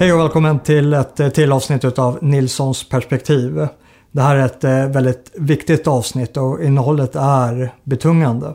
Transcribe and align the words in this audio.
Hej 0.00 0.12
och 0.12 0.20
välkommen 0.20 0.58
till 0.58 0.92
ett 0.92 1.20
eh, 1.20 1.28
till 1.28 1.52
avsnitt 1.52 1.98
av 1.98 2.18
Nilssons 2.22 2.88
perspektiv. 2.88 3.68
Det 4.10 4.22
här 4.22 4.36
är 4.36 4.46
ett 4.46 4.64
eh, 4.64 4.86
väldigt 4.86 5.30
viktigt 5.34 5.86
avsnitt 5.86 6.36
och 6.36 6.64
innehållet 6.64 7.16
är 7.16 7.74
betungande. 7.84 8.54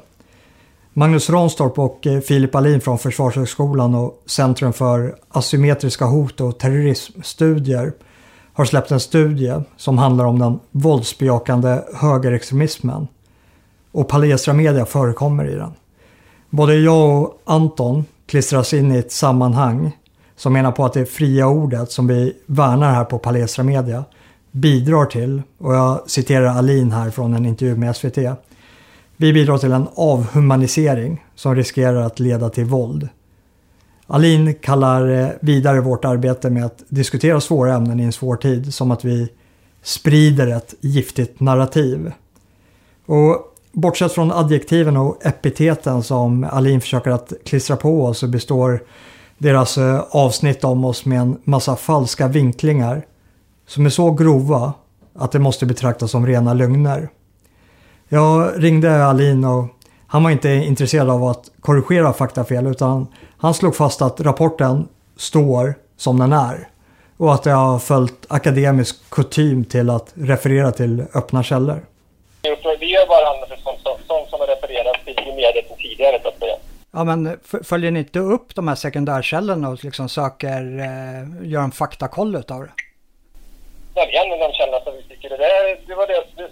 Magnus 0.94 1.30
Ranstorp 1.30 1.80
och 1.80 2.08
eh, 2.08 2.20
Filip 2.20 2.56
Alin 2.56 2.82
från 2.82 2.98
Försvarshögskolan 2.98 3.96
och 3.96 4.24
Centrum 4.26 4.74
för 4.74 5.16
asymmetriska 5.30 6.06
hot 6.06 6.42
och 6.42 6.60
terrorismstudier 6.60 7.94
har 8.54 8.66
släppt 8.66 8.92
en 8.92 9.00
studie 9.00 9.54
som 9.78 9.98
handlar 9.98 10.26
om 10.26 10.40
den 10.40 10.60
våldsbejakande 10.72 11.82
högerextremismen. 11.96 13.08
Och 13.92 14.08
Palestra 14.08 14.54
Media 14.54 14.86
förekommer 14.86 15.48
i 15.48 15.56
den. 15.56 15.74
Både 16.50 16.76
jag 16.76 17.22
och 17.22 17.42
Anton 17.44 18.06
klistras 18.26 18.74
in 18.74 18.92
i 18.92 18.98
ett 18.98 19.12
sammanhang 19.12 19.92
som 20.36 20.54
menar 20.54 20.72
på 20.72 20.86
att 20.86 20.94
det 20.94 21.06
fria 21.06 21.48
ordet 21.48 21.92
som 21.92 22.08
vi 22.08 22.34
värnar 22.46 22.94
här 22.94 23.04
på 23.04 23.20
Palestra 23.20 23.64
Media 23.64 24.04
bidrar 24.52 25.06
till, 25.06 25.42
och 25.58 25.76
jag 25.76 26.10
citerar 26.10 26.46
Alin 26.46 26.92
här 26.92 27.10
från 27.10 27.34
en 27.34 27.46
intervju 27.46 27.76
med 27.76 27.96
SVT. 27.96 28.18
Vi 29.18 29.34
bidrar 29.34 29.58
till 29.58 29.72
en 29.72 29.88
avhumanisering 29.96 31.26
som 31.36 31.56
riskerar 31.56 32.02
att 32.02 32.20
leda 32.20 32.50
till 32.50 32.66
våld. 32.66 33.10
Alin 34.08 34.54
kallar 34.54 35.10
eh, 35.10 35.28
vidare 35.40 35.82
vårt 35.82 36.06
arbete 36.06 36.50
med 36.50 36.66
att 36.66 36.84
diskutera 36.88 37.42
svåra 37.42 37.74
ämnen 37.74 38.00
i 38.00 38.04
en 38.04 38.12
svår 38.12 38.36
tid 38.36 38.74
som 38.74 38.92
att 38.92 39.06
vi 39.06 39.30
sprider 39.82 40.48
ett 40.48 40.74
giftigt 40.82 41.40
narrativ. 41.40 42.12
Och 43.06 43.56
bortsett 43.72 44.12
från 44.12 44.32
adjektiven 44.32 44.98
och 44.98 45.26
epiteten 45.26 46.04
som 46.04 46.44
Alin 46.44 46.82
försöker 46.82 47.12
att 47.12 47.34
klistra 47.46 47.76
på 47.76 48.06
oss 48.06 48.18
så 48.18 48.28
består 48.28 48.84
deras 49.46 49.78
alltså 49.78 50.18
avsnitt 50.18 50.64
om 50.64 50.86
oss 50.86 51.06
med 51.06 51.20
en 51.20 51.42
massa 51.44 51.76
falska 51.76 52.28
vinklingar 52.28 53.06
som 53.68 53.86
är 53.86 53.90
så 53.90 54.12
grova 54.12 54.74
att 55.16 55.32
det 55.32 55.40
måste 55.40 55.66
betraktas 55.66 56.12
som 56.12 56.28
rena 56.28 56.54
lögner. 56.54 57.10
Jag 58.10 58.64
ringde 58.64 59.06
Alin 59.06 59.46
och 59.46 59.66
han 60.08 60.24
var 60.24 60.32
inte 60.32 60.50
intresserad 60.50 61.10
av 61.10 61.24
att 61.24 61.52
korrigera 61.62 62.14
faktafel 62.14 62.68
utan 62.68 63.08
han 63.38 63.54
slog 63.54 63.76
fast 63.76 64.02
att 64.02 64.22
rapporten 64.22 64.88
står 65.18 65.74
som 65.98 66.20
den 66.20 66.34
är 66.34 66.68
och 67.18 67.34
att 67.34 67.46
jag 67.46 67.56
har 67.56 67.80
följt 67.80 68.26
akademisk 68.28 69.10
kutym 69.10 69.66
till 69.66 69.90
att 69.90 70.14
referera 70.14 70.72
till 70.72 71.04
öppna 71.14 71.44
källor. 71.44 71.86
Vi 72.80 72.92
gör 72.94 73.08
bara 73.08 73.28
använder 73.34 73.58
sånt 73.64 73.80
som, 73.84 73.98
som, 74.08 74.30
som 74.30 74.40
har 74.40 74.48
refererats 74.48 75.06
till 75.06 75.14
i 75.14 75.36
media 75.36 75.62
tidigare 75.82 76.20
så 76.24 76.28
att 76.28 76.40
säga. 76.40 76.56
Ja 76.96 77.04
men 77.04 77.40
följer 77.64 77.92
ni 77.92 78.00
inte 78.00 78.20
upp 78.20 78.56
de 78.56 78.68
här 78.68 78.76
sekundärkällorna 78.76 79.70
och 79.70 79.84
liksom 79.84 80.10
söker, 80.10 80.62
eh, 80.80 81.50
gör 81.52 81.62
en 81.62 81.72
faktakoll 81.72 82.36
utav 82.36 82.62
det? 82.62 82.72
Ja, 83.96 84.08
vi 84.12 84.18
använder 84.18 84.48
de 84.48 84.54
källorna 84.54 84.80
som 84.84 84.94
vi 84.94 85.04
tycker 85.04 85.30
det, 85.30 85.38
där, 85.38 85.82
det 85.88 85.96
var 85.96 86.08
det, 86.08 86.24
det, 86.38 86.50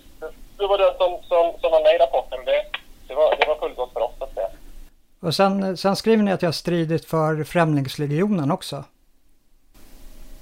det, 0.57 0.67
var 0.67 0.77
det 0.77 0.93
som, 0.97 1.11
som, 1.29 1.61
som 1.61 1.71
var 1.71 1.83
med 1.83 1.95
i 1.95 1.97
rapporten. 1.97 2.39
Det, 2.45 2.65
det 3.07 3.13
var, 3.13 3.35
det 3.39 3.47
var 3.47 3.55
fullgott 3.55 3.93
för 3.93 4.01
oss 4.01 4.11
att 4.19 4.33
säga. 4.33 4.47
Och 5.19 5.35
sen, 5.35 5.77
sen 5.77 5.95
skriver 5.95 6.23
ni 6.23 6.31
att 6.31 6.41
jag 6.41 6.47
har 6.47 6.53
stridit 6.53 7.05
för 7.05 7.43
Främlingslegionen 7.43 8.51
också. 8.51 8.83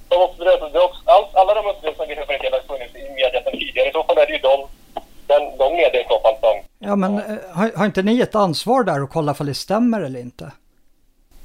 De, 0.08 0.18
det, 0.38 0.70
det, 0.74 0.80
all, 1.06 1.26
alla 1.34 1.54
de 1.54 1.70
uppgifter 1.70 1.94
som 1.94 2.08
vi 2.08 2.16
refererar 2.16 2.40
till 2.40 2.54
har 2.54 2.78
funnits 2.78 2.96
i 2.96 3.10
media 3.10 3.44
sedan 3.44 3.52
tidigare. 3.52 3.90
I 3.90 3.92
så 3.92 4.04
fall 4.04 4.18
är 4.18 4.26
det 4.26 4.34
ju 4.34 4.40
de, 4.40 4.68
den, 5.28 5.58
de 5.58 5.74
medier 5.76 6.02
i 6.02 6.08
så 6.08 6.20
fall 6.20 6.36
som... 6.42 6.70
Ja 6.84 6.96
men 6.96 7.18
eh, 7.18 7.38
har, 7.54 7.72
har 7.78 7.86
inte 7.86 8.04
ni 8.04 8.22
ett 8.22 8.36
ansvar 8.36 8.84
där 8.84 9.04
och 9.04 9.10
kolla 9.10 9.34
för 9.34 9.46
det 9.46 9.54
stämmer 9.54 10.02
eller 10.02 10.20
inte? 10.20 10.52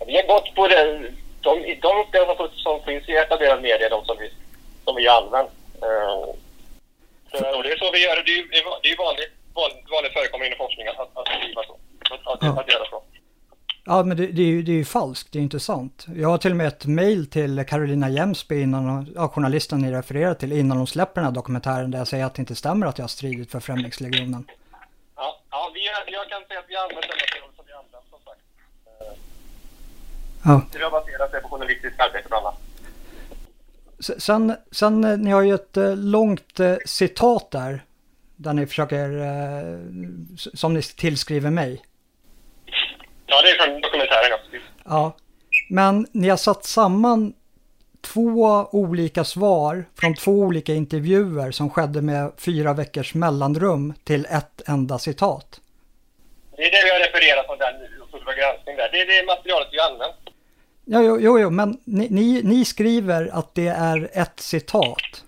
Vi 0.07 0.17
har 0.17 0.27
gått 0.27 0.55
på 0.55 0.69
det, 0.69 1.13
de, 1.41 1.51
de 1.83 1.91
uppgifter 2.01 2.51
som 2.57 2.83
finns 2.87 3.09
i 3.09 3.13
etablerad 3.13 3.63
media, 3.63 3.89
de 3.89 4.05
som 4.05 4.17
vi, 4.19 4.31
som 4.85 4.97
vi 4.97 5.09
använt. 5.09 5.51
Uh, 5.83 6.27
så, 7.33 7.63
det 7.63 7.73
är 7.73 7.79
så 7.79 7.93
vi 7.93 8.05
gör, 8.05 8.17
det 8.27 8.35
är, 8.39 8.43
det 8.83 8.89
är 8.89 8.99
vanligt, 9.07 9.33
vanligt, 9.55 9.91
vanligt 9.91 10.13
förekommande 10.13 10.47
inom 10.47 10.59
forskningen 10.59 10.93
att, 10.99 11.11
att 11.19 11.27
skriva 11.27 11.63
så. 11.63 11.75
Att, 12.15 12.27
att, 12.33 12.39
ja. 12.41 12.61
att 12.61 12.73
göra 12.73 12.85
så. 12.91 13.03
Ja, 13.85 14.03
men 14.03 14.17
det, 14.17 14.27
det, 14.27 14.43
är 14.43 14.47
ju, 14.47 14.63
det 14.63 14.73
är 14.73 14.77
ju 14.77 14.85
falskt, 14.85 15.33
det 15.33 15.39
är 15.39 15.43
inte 15.43 15.61
sant. 15.61 16.07
Jag 16.17 16.29
har 16.29 16.39
till 16.39 16.51
och 16.51 16.57
med 16.57 16.67
ett 16.67 16.87
mail 16.87 17.31
till 17.31 17.65
Carolina 17.69 18.09
Jemsby, 18.09 18.63
innan, 18.63 19.13
ja, 19.15 19.29
journalisten 19.29 19.79
ni 19.79 19.93
refererar 19.93 20.35
till, 20.35 20.53
innan 20.53 20.77
hon 20.79 20.87
släpper 20.87 21.21
den 21.21 21.25
här 21.25 21.35
dokumentären 21.35 21.91
där 21.91 21.99
jag 21.99 22.09
säger 22.09 22.25
att 22.25 22.35
det 22.35 22.41
inte 22.41 22.55
stämmer 22.55 22.87
att 22.87 22.99
jag 22.99 23.03
har 23.03 23.09
stridit 23.09 23.51
för 23.51 23.61
Främlingslegionen. 23.61 24.47
Ja, 25.75 25.81
ja 25.85 26.03
vi, 26.07 26.13
jag 26.13 26.29
kan 26.29 26.45
säga 26.49 26.61
att 26.61 26.69
vi 26.69 26.77
använder 26.77 27.09
den 27.09 27.19
material 27.19 27.51
som 27.57 27.65
vi 27.67 27.73
använder 27.73 28.01
som 28.11 28.21
sagt. 28.25 28.41
Ja. 30.45 30.63
Vi 30.73 30.83
har 30.83 30.91
baserat 30.91 31.33
det 31.33 31.41
på 31.41 31.49
journalistiskt 31.49 32.01
arbete 32.01 32.29
bland 32.29 32.47
annat. 32.47 32.61
Sen, 34.19 34.57
sen, 34.73 35.05
eh, 35.05 35.19
ni 35.19 35.31
har 35.31 35.43
ju 35.43 35.55
ett 35.55 35.77
eh, 35.77 35.97
långt 35.97 36.61
eh, 36.61 36.77
citat 36.85 37.51
där, 37.51 37.85
där 38.37 38.53
ni 38.53 38.67
försöker, 38.67 39.09
som 40.57 40.75
ni 40.75 40.83
tillskriver 40.83 41.51
mig. 41.51 41.83
Ja, 43.27 43.43
det 43.43 43.51
är 43.51 43.65
från 43.65 43.81
dokumentären 43.81 44.33
också. 44.35 44.51
Ja, 44.85 45.17
men 45.69 46.07
ni 46.13 46.29
har 46.29 46.37
satt 46.37 46.65
samman 46.65 47.35
två 48.13 48.69
olika 48.73 49.25
svar 49.25 49.85
från 50.01 50.15
två 50.15 50.33
olika 50.33 50.75
intervjuer 50.75 51.51
som 51.51 51.71
skedde 51.71 52.03
med 52.03 52.33
fyra 52.39 52.73
veckors 52.73 53.15
mellanrum 53.15 53.95
till 54.05 54.27
ett 54.31 54.69
enda 54.69 54.99
citat. 54.99 55.61
Det 56.57 56.63
är 56.63 56.71
det 56.71 56.85
vi 56.85 56.91
har 56.91 56.99
refererat 56.99 57.47
från 57.47 57.59
den 57.59 57.75
granskning 58.37 58.77
där. 58.77 58.89
Det 58.93 59.01
är 59.01 59.07
det 59.07 59.27
materialet 59.27 59.69
vi 59.73 59.81
använt. 59.81 60.17
Ja, 60.85 61.03
jo, 61.03 61.19
jo, 61.21 61.41
jo 61.41 61.51
men 61.51 61.81
ni, 61.85 62.09
ni, 62.11 62.43
ni, 62.43 62.65
skriver 62.65 63.31
att 63.33 63.55
det 63.55 63.69
är 63.69 64.11
ett 64.13 64.41
citat. 64.41 65.25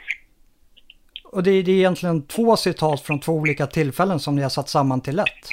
Och 1.24 1.42
det, 1.42 1.62
det 1.62 1.72
är 1.72 1.76
egentligen 1.76 2.26
två 2.26 2.56
citat 2.56 3.00
från 3.00 3.20
två 3.20 3.32
olika 3.32 3.66
tillfällen 3.66 4.20
som 4.20 4.36
ni 4.36 4.42
har 4.42 4.50
satt 4.50 4.68
samman 4.68 5.00
till 5.00 5.18
ett 5.18 5.48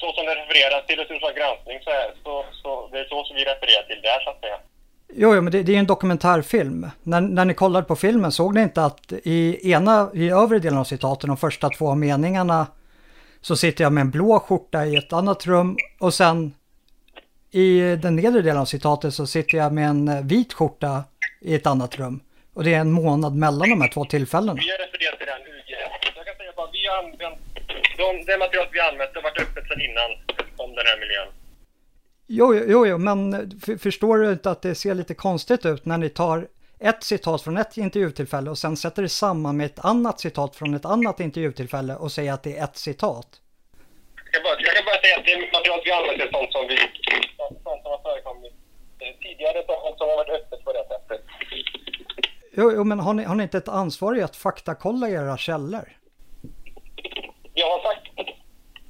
så 0.00 0.12
som 0.12 0.26
det 0.26 0.34
refereras 0.34 0.86
till 0.86 1.06
Sundsvalls 1.06 1.36
granskning 1.36 1.78
så, 1.84 1.90
är, 1.90 2.08
så, 2.24 2.44
så 2.62 2.88
det 2.92 2.98
är 2.98 3.04
så 3.04 3.24
som 3.24 3.36
vi 3.36 3.44
refererar 3.44 3.82
till 3.82 4.00
där 4.02 4.20
så 4.24 4.30
att 4.30 4.40
säga. 4.40 4.58
Jo, 5.14 5.34
jo 5.34 5.42
men 5.42 5.52
det, 5.52 5.62
det 5.62 5.74
är 5.74 5.78
en 5.78 5.86
dokumentärfilm. 5.86 6.90
När, 7.02 7.20
när 7.20 7.44
ni 7.44 7.54
kollade 7.54 7.86
på 7.86 7.96
filmen 7.96 8.32
såg 8.32 8.54
ni 8.54 8.62
inte 8.62 8.84
att 8.84 9.12
i 9.12 9.70
ena, 9.72 10.10
i 10.14 10.30
övre 10.30 10.58
delen 10.58 10.78
av 10.78 10.84
citaten, 10.84 11.28
de 11.28 11.36
första 11.36 11.68
två 11.68 11.94
meningarna, 11.94 12.66
så 13.40 13.56
sitter 13.56 13.84
jag 13.84 13.92
med 13.92 14.00
en 14.00 14.10
blå 14.10 14.40
skjorta 14.40 14.86
i 14.86 14.96
ett 14.96 15.12
annat 15.12 15.46
rum 15.46 15.76
och 16.00 16.14
sen 16.14 16.54
i 17.50 17.80
den 17.80 18.16
nedre 18.16 18.42
delen 18.42 18.60
av 18.60 18.64
citatet 18.64 19.14
så 19.14 19.26
sitter 19.26 19.58
jag 19.58 19.72
med 19.72 19.88
en 19.88 20.26
vit 20.26 20.52
skjorta 20.52 21.04
i 21.40 21.54
ett 21.54 21.66
annat 21.66 21.98
rum. 21.98 22.20
Och 22.54 22.64
det 22.64 22.74
är 22.74 22.80
en 22.80 22.92
månad 22.92 23.34
mellan 23.36 23.70
de 23.70 23.80
här 23.80 23.88
två 23.88 24.04
tillfällena. 24.04 24.52
Vi 24.52 24.70
har 24.70 24.78
refererat 24.78 25.18
till 25.18 25.26
den 25.26 25.42
UG. 25.54 25.70
Jag 26.16 26.26
kan 26.26 26.36
säga 26.36 26.52
bara, 26.56 26.70
vi 26.72 26.86
har 26.86 26.96
använt 27.04 27.38
de, 27.98 28.24
det 28.26 28.38
material 28.38 28.66
vi 28.72 28.78
har 28.80 28.92
använt 28.92 29.10
har 29.14 29.22
varit 29.22 29.40
öppet 29.40 29.64
sedan 29.68 29.80
innan 29.88 30.10
om 30.56 30.70
den 30.78 30.86
här 30.90 30.98
miljön. 31.02 31.28
Jo, 32.32 32.54
jo, 32.54 32.86
jo, 32.86 32.98
men 32.98 33.50
förstår 33.78 34.18
du 34.18 34.32
inte 34.32 34.50
att 34.50 34.62
det 34.62 34.74
ser 34.74 34.94
lite 34.94 35.14
konstigt 35.14 35.66
ut 35.66 35.84
när 35.84 35.98
ni 35.98 36.08
tar 36.08 36.48
ett 36.78 37.02
citat 37.02 37.42
från 37.42 37.56
ett 37.56 37.76
intervjutillfälle 37.76 38.50
och 38.50 38.58
sen 38.58 38.76
sätter 38.76 39.02
det 39.02 39.08
samman 39.08 39.56
med 39.56 39.66
ett 39.66 39.84
annat 39.84 40.20
citat 40.20 40.56
från 40.56 40.74
ett 40.74 40.84
annat 40.84 41.20
intervjutillfälle 41.20 41.96
och 41.96 42.12
säger 42.12 42.32
att 42.32 42.42
det 42.42 42.56
är 42.56 42.64
ett 42.64 42.76
citat? 42.76 43.28
Jag 44.24 44.32
kan 44.32 44.42
bara, 44.42 44.54
jag 44.60 44.74
kan 44.76 44.84
bara 44.84 45.00
säga 45.00 45.16
att 45.18 45.24
det 45.24 45.52
material 45.58 45.80
vi 45.84 45.92
använder 45.92 46.26
är 46.26 46.32
sånt 46.32 46.52
som, 46.52 46.66
vi, 46.68 46.76
sånt 47.66 47.82
som 47.82 47.90
har 47.94 48.02
förekommit 48.02 48.52
tidigare, 49.22 49.64
sånt 49.66 49.98
som 49.98 50.08
har 50.08 50.16
varit 50.16 50.40
öppet 50.40 50.64
på 50.64 50.72
det 50.72 50.84
sättet. 50.88 51.20
Jo, 52.52 52.72
jo 52.76 52.84
men 52.84 53.00
har 53.00 53.14
ni, 53.14 53.24
har 53.24 53.34
ni 53.34 53.42
inte 53.42 53.58
ett 53.58 53.68
ansvar 53.68 54.18
i 54.18 54.22
att 54.22 54.36
faktakolla 54.36 55.08
era 55.08 55.36
källor? 55.36 55.88
jag 57.54 57.70
har 57.70 57.80
sagt, 57.82 58.02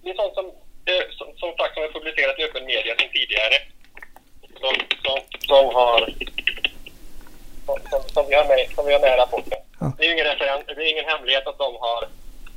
det 0.03 0.11
är 0.11 0.15
sånt 0.15 0.34
som, 0.34 0.51
eh, 0.91 1.05
som, 1.19 1.28
som 1.43 1.51
sagt 1.59 1.73
som 1.75 1.83
är 1.87 1.93
publicerat 1.97 2.39
i 2.39 2.43
öppen 2.49 2.65
media 2.73 2.93
sedan 2.97 3.11
tidigare. 3.19 3.56
Som, 4.62 4.75
som, 5.05 5.19
som 5.51 5.65
har 5.78 5.99
som, 7.91 8.01
som, 8.15 8.25
vi 8.28 8.34
har 8.34 8.47
med, 8.53 8.60
som 8.75 8.87
vi 8.87 8.92
har 8.92 9.01
med 9.01 9.13
i 9.16 9.21
rapporten. 9.25 9.59
Ja. 9.81 9.92
Det 9.97 10.04
är 10.07 10.13
ingen 10.13 10.28
referens, 10.33 10.63
det 10.66 10.72
är 10.72 10.92
ingen 10.95 11.09
hemlighet 11.13 11.47
att 11.47 11.59
de 11.59 11.71
har 11.87 12.03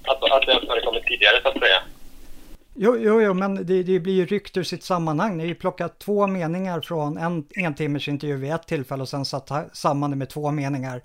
att, 0.10 0.20
att 0.36 0.46
det 0.46 0.54
har 0.54 0.66
förekommit 0.72 1.04
tidigare 1.04 1.42
så 1.42 1.48
att 1.48 1.60
säga. 1.60 1.82
Jo, 2.76 2.98
jo, 2.98 3.22
jo 3.22 3.34
men 3.34 3.56
det, 3.56 3.84
det 3.84 4.00
blir 4.00 4.14
ju 4.14 4.26
ryckt 4.26 4.58
ur 4.58 4.64
sitt 4.64 4.84
sammanhang. 4.84 5.38
Ni 5.38 5.44
har 5.44 5.48
ju 5.48 5.56
plockat 5.56 6.00
två 6.00 6.28
meningar 6.28 6.82
från 6.82 7.18
en, 7.18 7.48
en 7.56 7.76
timmers 7.76 8.08
intervju 8.08 8.38
vid 8.38 8.54
ett 8.54 8.68
tillfälle 8.68 9.02
och 9.02 9.10
sen 9.10 9.26
satt 9.26 9.78
samman 9.78 10.10
det 10.10 10.16
med 10.16 10.30
två 10.30 10.52
meningar 10.52 11.02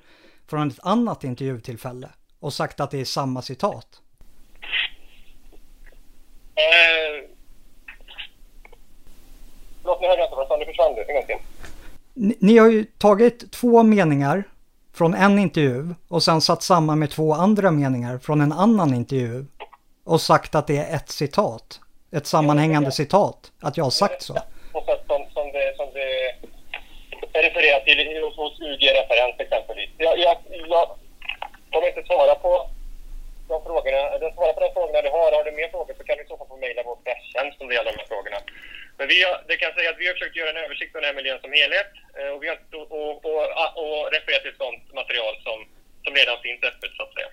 från 0.51 0.69
ett 0.69 0.79
annat 0.83 1.25
intervjutillfälle 1.25 2.09
och 2.41 2.53
sagt 2.53 2.81
att 2.81 2.91
det 2.91 3.01
är 3.01 3.05
samma 3.05 3.43
citat. 3.43 3.87
Eh... 6.59 7.29
Nu 10.01 10.07
hörde 10.07 10.21
jag 10.21 10.27
inte 10.27 10.37
vad 10.37 10.61
du 10.61 10.65
Nu 10.65 10.65
försvann 10.65 10.95
du 10.95 11.05
en 11.09 11.15
gång 11.15 11.27
till. 11.27 11.37
Ni, 12.15 12.37
ni 12.41 12.59
har 12.59 12.69
ju 12.69 12.85
tagit 12.85 13.53
två 13.53 13.83
meningar 13.83 14.45
från 14.95 15.15
en 15.15 15.39
intervju 15.39 15.95
och 16.09 16.23
sen 16.23 16.41
satt 16.41 16.63
samman 16.63 16.99
med 16.99 17.11
två 17.11 17.33
andra 17.33 17.71
meningar 17.71 18.19
från 18.19 18.41
en 18.41 18.53
annan 18.53 18.95
intervju 18.95 19.45
och 20.05 20.21
sagt 20.21 20.55
att 20.55 20.67
det 20.67 20.77
är 20.77 20.97
ett 20.97 21.09
citat. 21.09 21.81
Ett 22.13 22.27
sammanhängande 22.27 22.93
citat. 22.93 23.53
Att 23.61 23.77
jag 23.77 23.85
har 23.85 23.91
sagt 23.91 24.23
så. 24.23 24.35
På 24.73 24.81
sätt 24.81 25.05
som, 25.07 25.27
som, 25.35 25.53
det, 25.53 25.77
som 25.77 25.87
det 25.95 27.41
refererar 27.43 27.81
till 27.81 27.99
hos 28.37 28.61
UG-referens 28.61 29.41
exempelvis. 29.41 29.91
Jag, 29.99 30.19
jag, 30.19 30.37
jag 30.69 30.89
kommer 31.73 31.89
inte 31.89 32.03
svara 32.07 32.35
på. 32.35 32.68
Den 34.23 34.33
svarar 34.35 34.55
på 34.57 34.61
de 34.65 34.71
frågorna 34.77 35.01
du 35.07 35.11
har. 35.19 35.29
Har 35.37 35.45
du 35.49 35.53
mer 35.61 35.71
frågor 35.75 35.95
så 35.99 36.05
kan 36.07 36.17
du 36.17 36.23
i 36.25 36.31
så 36.31 36.37
fall 36.39 36.51
få 36.53 36.57
mejla 36.67 36.81
vår 36.89 36.99
presstjänst 37.05 37.57
om 37.61 37.67
det 37.69 37.75
gäller 37.77 37.93
de 37.93 37.99
här 38.03 38.11
frågorna. 38.15 38.39
Men 38.99 39.07
vi 39.13 39.17
har, 39.27 39.35
det 39.49 39.57
kan 39.63 39.73
säga 39.79 39.89
att 39.93 40.01
vi 40.03 40.07
har 40.09 40.15
försökt 40.19 40.37
göra 40.41 40.51
en 40.55 40.65
översikt 40.65 40.93
av 40.95 41.01
den 41.01 41.09
här 41.11 41.19
miljön 41.21 41.41
som 41.45 41.53
helhet 41.61 41.91
eh, 42.19 42.31
och, 42.35 42.41
vi 42.43 42.49
har, 42.53 42.59
och, 42.81 42.89
och, 42.99 43.13
och, 43.31 43.45
och 43.83 44.01
refererat 44.15 44.43
till 44.45 44.57
sådant 44.61 44.85
material 45.01 45.35
som, 45.47 45.59
som 46.05 46.13
redan 46.21 46.37
finns 46.47 46.61
öppet 46.71 46.91
så 46.97 47.03
att 47.07 47.15
säga. 47.17 47.31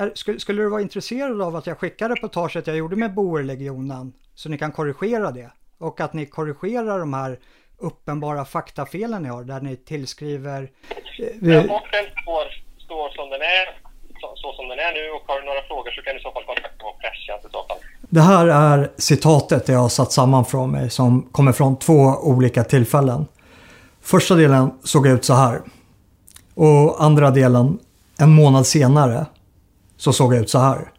Är, 0.00 0.10
skulle, 0.14 0.38
skulle 0.40 0.62
du 0.62 0.68
vara 0.68 0.80
intresserad 0.88 1.42
av 1.42 1.56
att 1.56 1.66
jag 1.66 1.78
skickar 1.78 2.08
reportaget 2.08 2.66
jag 2.66 2.76
gjorde 2.76 2.96
med 2.96 3.14
Boerlegionen 3.14 4.12
så 4.34 4.48
ni 4.48 4.58
kan 4.58 4.72
korrigera 4.72 5.30
det? 5.30 5.50
Och 5.78 6.00
att 6.00 6.12
ni 6.12 6.26
korrigerar 6.26 6.98
de 6.98 7.14
här 7.14 7.38
uppenbara 7.78 8.44
faktafelen 8.44 9.22
ni 9.22 9.28
har 9.28 9.44
där 9.44 9.60
ni 9.60 9.76
tillskriver... 9.76 10.70
Eh, 11.18 11.54
Rapporten 11.54 12.04
står, 12.22 12.44
står 12.84 13.08
som 13.08 13.30
den 13.30 13.42
är, 13.42 13.87
så, 14.20 14.28
så, 14.42 14.52
som 14.52 14.68
den 14.68 14.78
är 14.78 14.92
nu 14.98 15.04
och 15.16 15.22
har 15.26 15.40
du 15.40 15.46
några 15.46 15.62
frågor 15.62 15.90
så 15.90 16.02
kan 16.02 16.12
du 16.14 16.20
i 16.20 16.22
så 16.22 16.32
fall 16.32 16.44
kontakta 16.44 16.84
vår 16.88 16.96
presstjänst 17.02 17.44
i 17.46 17.50
så 17.52 17.62
fall. 17.68 17.78
Det 18.00 18.20
här 18.20 18.46
är 18.46 18.90
citatet 18.96 19.68
jag 19.68 19.78
har 19.78 19.88
satt 19.88 20.12
samman 20.12 20.44
från 20.44 20.70
mig 20.70 20.90
som 20.90 21.22
kommer 21.22 21.52
från 21.52 21.76
två 21.76 22.00
olika 22.22 22.64
tillfällen. 22.64 23.26
Första 24.02 24.34
delen 24.34 24.70
såg 24.84 25.06
ut 25.06 25.24
så 25.24 25.34
här. 25.34 25.60
Och 26.54 27.04
andra 27.04 27.30
delen 27.30 27.78
en 28.18 28.30
månad 28.30 28.66
senare 28.66 29.26
så 29.96 30.12
såg 30.12 30.34
jag 30.34 30.40
ut 30.40 30.50
så 30.50 30.58
här. 30.58 30.92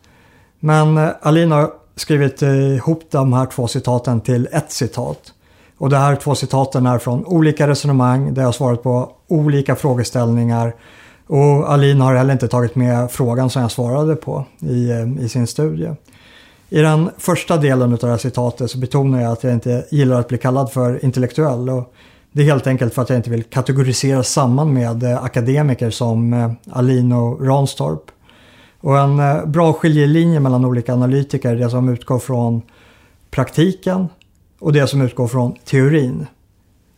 Men 0.60 0.98
eh, 0.98 1.10
Alina 1.22 1.56
har 1.56 1.72
skrivit 1.96 2.42
ihop 2.42 3.04
de 3.12 3.34
här 3.34 3.46
två 3.46 3.68
citaten 3.68 4.22
till 4.22 4.48
ett 4.52 4.72
citat. 4.72 5.34
Och 5.78 5.90
de 5.90 5.96
här 5.96 6.16
två 6.16 6.36
citaten 6.36 6.86
är 6.86 6.98
från 6.98 7.26
olika 7.26 7.68
resonemang 7.68 8.34
där 8.34 8.42
jag 8.42 8.48
har 8.48 8.54
svarat 8.54 8.84
på 8.84 9.12
olika 9.28 9.76
frågeställningar. 9.76 10.76
Och 11.30 11.72
Alin 11.72 12.02
har 12.02 12.16
heller 12.16 12.34
inte 12.34 12.48
tagit 12.48 12.76
med 12.76 13.12
frågan 13.12 13.50
som 13.50 13.62
jag 13.62 13.72
svarade 13.72 14.16
på 14.16 14.46
i, 14.60 14.90
eh, 14.90 15.26
i 15.26 15.30
sin 15.30 15.48
studie. 15.48 15.90
I 16.70 16.80
den 16.80 17.10
första 17.18 17.58
delen 17.58 17.94
av 17.94 18.00
det 18.00 18.08
här 18.08 18.18
citatet 18.18 18.72
så 18.72 18.78
betonar 18.78 19.22
jag 19.22 19.32
att 19.32 19.44
jag 19.44 19.54
inte 19.54 19.86
gillar 19.92 20.20
att 20.20 20.28
bli 20.28 20.38
kallad 20.38 20.72
för 20.72 21.06
intellektuell. 21.06 21.70
Och 21.70 21.94
det 22.32 22.42
är 22.42 22.46
helt 22.46 22.68
enkelt 22.68 22.94
för 22.94 23.02
att 23.02 23.10
jag 23.10 23.20
inte 23.20 23.30
vill 23.30 23.44
kategorisera 23.44 24.24
samman 24.24 24.74
med 24.74 25.04
eh, 25.04 25.24
akademiker 25.24 25.90
som 25.90 26.34
eh, 26.34 26.52
Alin 26.72 27.12
och 27.12 27.46
Ranstorp. 27.48 28.12
Och 28.80 28.98
en 28.98 29.52
bra 29.52 29.74
skiljelinje 29.74 30.40
mellan 30.40 30.66
olika 30.66 30.94
analytiker 30.94 31.50
är 31.50 31.56
det 31.56 31.70
som 31.70 31.90
utgår 31.90 32.20
från 32.20 32.62
praktiken 33.32 34.08
och 34.60 34.74
det 34.74 34.88
som 34.88 35.02
utgår 35.02 35.28
från 35.28 35.56
teorin. 35.66 36.28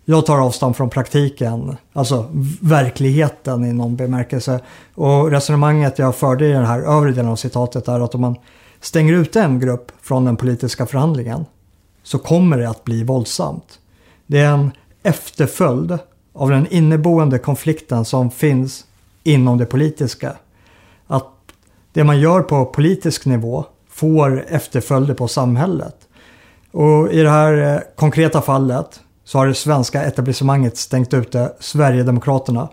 Jag 0.05 0.25
tar 0.25 0.37
avstånd 0.37 0.75
från 0.75 0.89
praktiken, 0.89 1.77
alltså 1.93 2.25
verkligheten 2.61 3.65
i 3.65 3.73
någon 3.73 3.95
bemärkelse. 3.95 4.59
Och 4.95 5.31
resonemanget 5.31 5.99
jag 5.99 6.15
förde 6.15 6.47
i 6.47 6.51
den 6.51 6.65
här 6.65 6.79
övre 6.79 7.11
delen 7.11 7.31
av 7.31 7.35
citatet 7.35 7.87
är 7.87 7.99
att 7.99 8.15
om 8.15 8.21
man 8.21 8.35
stänger 8.79 9.13
ut 9.13 9.35
en 9.35 9.59
grupp 9.59 9.91
från 10.01 10.25
den 10.25 10.37
politiska 10.37 10.85
förhandlingen 10.85 11.45
så 12.03 12.19
kommer 12.19 12.57
det 12.57 12.69
att 12.69 12.83
bli 12.83 13.03
våldsamt. 13.03 13.79
Det 14.27 14.39
är 14.39 14.53
en 14.53 14.71
efterföljd 15.03 15.97
av 16.33 16.49
den 16.49 16.67
inneboende 16.67 17.39
konflikten 17.39 18.05
som 18.05 18.31
finns 18.31 18.85
inom 19.23 19.57
det 19.57 19.65
politiska. 19.65 20.35
Att 21.07 21.27
det 21.93 22.03
man 22.03 22.19
gör 22.19 22.41
på 22.41 22.65
politisk 22.65 23.25
nivå 23.25 23.65
får 23.89 24.45
efterföljder 24.47 25.13
på 25.13 25.27
samhället. 25.27 25.95
Och 26.71 27.11
i 27.11 27.21
det 27.21 27.29
här 27.29 27.75
eh, 27.75 27.81
konkreta 27.95 28.41
fallet 28.41 28.99
så 29.31 29.37
har 29.37 29.47
det 29.47 29.53
svenska 29.53 30.03
etablissemanget 30.03 30.77
stängt 30.77 31.13
ute 31.13 31.53
Sverigedemokraterna 31.59 32.69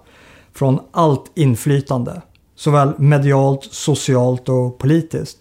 från 0.55 0.81
allt 0.93 1.31
inflytande. 1.35 2.23
Såväl 2.55 2.99
medialt, 2.99 3.69
socialt 3.71 4.49
och 4.49 4.79
politiskt. 4.79 5.39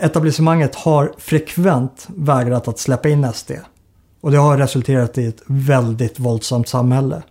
Etablissemanget 0.00 0.74
har 0.74 1.12
frekvent 1.18 2.06
vägrat 2.16 2.68
att 2.68 2.78
släppa 2.78 3.08
in 3.08 3.32
SD. 3.32 3.50
Och 4.20 4.30
det 4.30 4.36
har 4.36 4.58
resulterat 4.58 5.18
i 5.18 5.26
ett 5.26 5.42
väldigt 5.46 6.18
våldsamt 6.18 6.68
samhälle. 6.68 7.22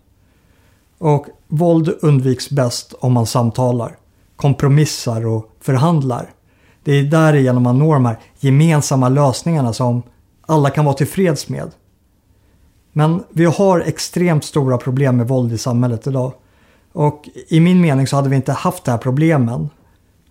Och 0.97 1.25
våld 1.47 1.93
undviks 2.01 2.49
bäst 2.49 2.93
om 2.99 3.13
man 3.13 3.25
samtalar 3.25 3.97
kompromissar 4.35 5.27
och 5.27 5.51
förhandlar. 5.61 6.29
Det 6.83 6.91
är 6.93 7.03
därigenom 7.03 7.63
man 7.63 7.79
når 7.79 7.93
de 7.93 8.05
här 8.05 8.19
gemensamma 8.39 9.09
lösningarna 9.09 9.73
som 9.73 10.03
alla 10.45 10.69
kan 10.69 10.85
vara 10.85 10.95
tillfreds 10.95 11.49
med. 11.49 11.71
Men 12.97 13.23
vi 13.29 13.45
har 13.45 13.79
extremt 13.79 14.43
stora 14.43 14.77
problem 14.77 15.17
med 15.17 15.27
våld 15.27 15.53
i 15.53 15.57
samhället 15.57 16.07
idag. 16.07 16.33
Och 16.93 17.29
i 17.47 17.59
min 17.59 17.81
mening 17.81 18.07
så 18.07 18.15
hade 18.15 18.29
vi 18.29 18.35
inte 18.35 18.51
haft 18.51 18.83
de 18.83 18.91
här 18.91 18.97
problemen 18.97 19.69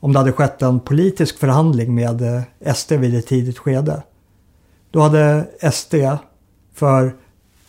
om 0.01 0.13
det 0.13 0.19
hade 0.19 0.33
skett 0.33 0.63
en 0.63 0.81
politisk 0.81 1.39
förhandling 1.39 1.95
med 1.95 2.23
eh, 2.23 2.75
SD 2.75 2.93
vid 2.93 3.15
ett 3.15 3.27
tidigt 3.27 3.59
skede. 3.59 4.03
Då 4.91 5.01
hade 5.01 5.47
SD 5.73 5.95
för 6.75 7.15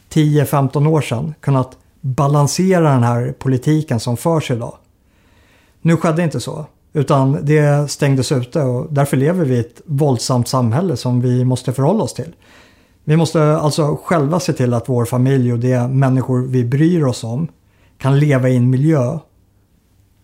10-15 0.09 0.87
år 0.87 1.01
sedan 1.01 1.33
kunnat 1.39 1.77
balansera 2.01 2.93
den 2.93 3.03
här 3.03 3.35
politiken 3.39 3.99
som 3.99 4.17
förs 4.17 4.51
idag. 4.51 4.77
Nu 5.81 5.97
skedde 5.97 6.23
inte 6.23 6.39
så. 6.39 6.65
Utan 6.93 7.45
det 7.45 7.91
stängdes 7.91 8.31
ute 8.31 8.61
och 8.61 8.87
därför 8.93 9.17
lever 9.17 9.45
vi 9.45 9.55
i 9.55 9.59
ett 9.59 9.81
våldsamt 9.85 10.47
samhälle 10.47 10.97
som 10.97 11.21
vi 11.21 11.45
måste 11.45 11.73
förhålla 11.73 12.03
oss 12.03 12.13
till. 12.13 12.33
Vi 13.09 13.17
måste 13.17 13.57
alltså 13.57 13.99
själva 14.03 14.39
se 14.39 14.53
till 14.53 14.73
att 14.73 14.89
vår 14.89 15.05
familj 15.05 15.53
och 15.53 15.59
de 15.59 15.87
människor 15.87 16.41
vi 16.41 16.65
bryr 16.65 17.03
oss 17.03 17.23
om 17.23 17.47
kan 17.97 18.19
leva 18.19 18.49
i 18.49 18.57
en 18.57 18.69
miljö 18.69 19.19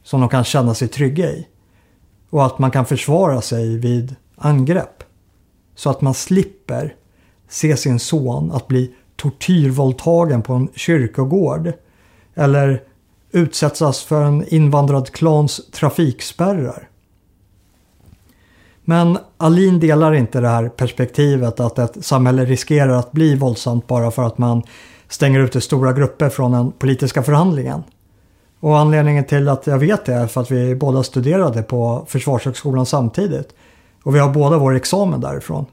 som 0.03 0.19
de 0.19 0.29
kan 0.29 0.43
känna 0.43 0.73
sig 0.73 0.87
trygga 0.87 1.31
i. 1.31 1.47
Och 2.29 2.45
att 2.45 2.59
man 2.59 2.71
kan 2.71 2.85
försvara 2.85 3.41
sig 3.41 3.77
vid 3.77 4.15
angrepp. 4.35 5.03
Så 5.75 5.89
att 5.89 6.01
man 6.01 6.13
slipper 6.13 6.95
se 7.49 7.77
sin 7.77 7.99
son 7.99 8.51
att 8.51 8.67
bli 8.67 8.95
tortyrvåldtagen 9.15 10.41
på 10.41 10.53
en 10.53 10.69
kyrkogård. 10.75 11.73
Eller 12.35 12.83
utsättas 13.31 14.03
för 14.03 14.23
en 14.23 14.47
invandrad 14.47 15.11
klans 15.11 15.61
trafikspärrar. 15.71 16.89
Men 18.85 19.17
Alin 19.37 19.79
delar 19.79 20.13
inte 20.13 20.39
det 20.39 20.47
här 20.47 20.69
perspektivet 20.69 21.59
att 21.59 21.79
ett 21.79 22.05
samhälle 22.05 22.45
riskerar 22.45 22.93
att 22.93 23.11
bli 23.11 23.35
våldsamt 23.35 23.87
bara 23.87 24.11
för 24.11 24.23
att 24.23 24.37
man 24.37 24.63
stänger 25.09 25.39
ute 25.39 25.61
stora 25.61 25.93
grupper 25.93 26.29
från 26.29 26.51
den 26.51 26.71
politiska 26.71 27.23
förhandlingen. 27.23 27.83
Och 28.59 28.77
anledningen 28.77 29.23
till 29.23 29.49
att 29.49 29.67
jag 29.67 29.77
vet 29.77 30.05
det 30.05 30.13
är 30.13 30.27
för 30.27 30.41
att 30.41 30.51
vi 30.51 30.75
båda 30.75 31.03
studerade 31.03 31.63
på 31.63 32.05
Försvarshögskolan 32.07 32.85
samtidigt. 32.85 33.49
Och 34.03 34.15
vi 34.15 34.19
har 34.19 34.29
båda 34.29 34.57
vår 34.57 34.75
examen 34.75 35.21
därifrån. 35.21 35.65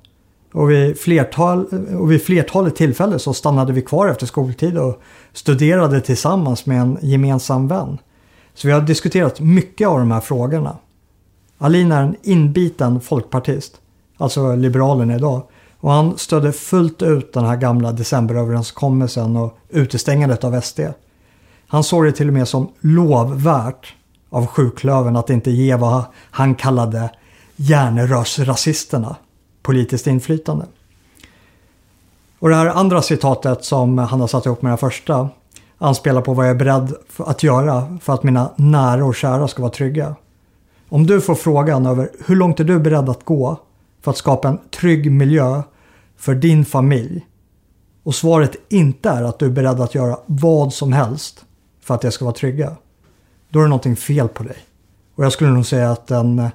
Och 0.53 0.71
vid, 0.71 0.99
flertal, 0.99 1.67
och 1.99 2.11
vid 2.11 2.23
flertalet 2.23 2.77
tillfällen 2.77 3.19
så 3.19 3.35
stannade 3.35 3.73
vi 3.73 3.83
kvar 3.83 4.09
efter 4.09 4.27
skoltid 4.27 4.79
och 4.79 5.01
studerade 5.33 6.01
tillsammans 6.01 6.67
med 6.67 6.81
en 6.81 6.99
gemensam 7.01 7.69
vän. 7.69 7.99
Så 8.55 8.67
vi 8.67 8.73
har 8.73 8.81
diskuterat 8.81 9.41
mycket 9.41 9.89
av 9.89 9.99
de 9.99 10.11
här 10.11 10.21
frågorna. 10.21 10.77
Alin 11.63 11.93
är 11.93 12.03
en 12.03 12.17
inbiten 12.23 13.01
folkpartist, 13.01 13.81
alltså 14.17 14.57
liberalen 14.57 15.11
idag. 15.11 15.43
Och 15.81 15.93
han 15.93 16.19
stödde 16.19 16.53
fullt 16.53 17.03
ut 17.03 17.33
den 17.33 17.45
här 17.45 17.57
gamla 17.57 17.93
decemberöverenskommelsen 17.93 19.37
och 19.37 19.59
utestängandet 19.69 20.45
av 20.45 20.61
SD. 20.61 20.81
Han 21.67 21.85
såg 21.85 22.05
det 22.05 22.13
till 22.13 22.29
och 22.29 22.35
med 22.35 22.49
som 22.49 22.69
lovvärt 22.81 23.95
av 24.31 24.47
sjuklöven 24.47 25.17
att 25.17 25.31
inte 25.31 25.51
ge 25.51 25.77
vad 25.77 26.03
han 26.15 26.55
kallade 26.55 27.11
järnrörsrasisterna 27.57 29.17
politiskt 29.63 30.07
inflytande. 30.07 30.65
Och 32.39 32.49
det 32.49 32.55
här 32.55 32.67
andra 32.67 33.03
citatet 33.03 33.65
som 33.65 33.99
han 33.99 34.21
har 34.21 34.27
satt 34.27 34.47
ihop 34.47 34.63
med 34.63 34.73
det 34.73 34.77
första 34.77 35.29
anspelar 35.79 36.23
på 36.23 36.35
vad 36.35 36.47
jag 36.47 36.51
är 36.51 36.59
beredd 36.59 36.95
att 37.17 37.43
göra 37.43 37.99
för 38.03 38.15
att 38.15 38.23
mina 38.23 38.51
nära 38.57 39.05
och 39.05 39.15
kära 39.15 39.49
ska 39.49 39.63
vara 39.63 39.73
trygga. 39.73 40.15
Om 40.93 41.07
du 41.07 41.21
får 41.21 41.35
frågan 41.35 41.87
över 41.87 42.11
hur 42.27 42.37
långt 42.37 42.61
är 42.61 42.65
du 42.65 42.79
beredd 42.79 43.09
att 43.09 43.25
gå 43.25 43.61
för 44.03 44.11
att 44.11 44.17
skapa 44.17 44.49
en 44.49 44.59
trygg 44.71 45.13
miljö 45.13 45.63
för 46.17 46.35
din 46.35 46.65
familj 46.65 47.27
och 48.03 48.15
svaret 48.15 48.57
inte 48.69 49.11
är 49.11 49.23
att 49.23 49.39
du 49.39 49.47
är 49.47 49.51
beredd 49.51 49.81
att 49.81 49.95
göra 49.95 50.19
vad 50.27 50.73
som 50.73 50.93
helst 50.93 51.45
för 51.83 51.95
att 51.95 52.01
det 52.01 52.11
ska 52.11 52.25
vara 52.25 52.35
trygga. 52.35 52.77
Då 53.49 53.59
är 53.59 53.63
det 53.63 53.69
någonting 53.69 53.97
fel 53.97 54.29
på 54.29 54.43
dig. 54.43 54.57
Och 55.15 55.25
jag 55.25 55.33
skulle 55.33 55.51
nog 55.51 55.67
säga 55.67 55.91
att 55.91 56.11
en 56.11 56.39
eh, 56.39 56.49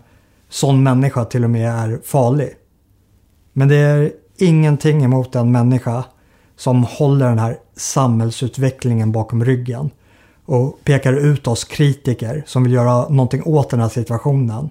sån 0.50 0.84
människa 0.84 1.26
till 1.26 1.44
och 1.44 1.50
med 1.50 1.70
är 1.70 2.00
farlig. 2.04 2.50
Men 3.54 3.68
det 3.68 3.76
är 3.76 4.12
ingenting 4.38 5.04
emot 5.04 5.36
en 5.36 5.52
människa 5.52 6.04
som 6.56 6.84
håller 6.84 7.30
den 7.30 7.40
här 7.40 7.58
samhällsutvecklingen 7.76 9.12
bakom 9.12 9.46
ryggen 9.46 9.90
och 10.46 10.84
pekar 10.84 11.14
ut 11.14 11.48
oss 11.48 11.64
kritiker 11.64 12.44
som 12.46 12.64
vill 12.64 12.74
göra 12.74 13.10
någonting 13.10 13.44
åt 13.46 13.70
den 13.70 13.80
här 13.80 13.90
situationen 13.90 14.70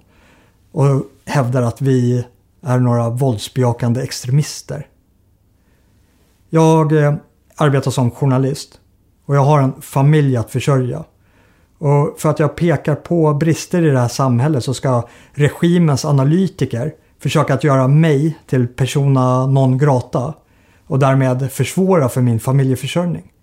och 0.72 1.02
hävdar 1.26 1.62
att 1.62 1.80
vi 1.80 2.24
är 2.62 2.78
några 2.78 3.10
våldsbejakande 3.10 4.02
extremister. 4.02 4.86
Jag 6.50 6.92
eh, 6.92 7.14
arbetar 7.56 7.90
som 7.90 8.10
journalist 8.10 8.80
och 9.26 9.36
jag 9.36 9.44
har 9.44 9.60
en 9.60 9.82
familj 9.82 10.36
att 10.36 10.50
försörja. 10.50 11.04
Och 11.78 12.14
för 12.18 12.30
att 12.30 12.38
jag 12.38 12.56
pekar 12.56 12.94
på 12.94 13.34
brister 13.34 13.82
i 13.82 13.90
det 13.90 13.98
här 13.98 14.08
samhället 14.08 14.64
så 14.64 14.74
ska 14.74 15.08
regimens 15.32 16.04
analytiker 16.04 16.94
försöka 17.18 17.54
att 17.54 17.64
göra 17.64 17.88
mig 17.88 18.38
till 18.46 18.68
persona 18.68 19.46
non 19.46 19.78
grata 19.78 20.34
och 20.86 20.98
därmed 20.98 21.52
försvåra 21.52 22.08
för 22.08 22.20
min 22.20 22.40
familjeförsörjning. 22.40 23.33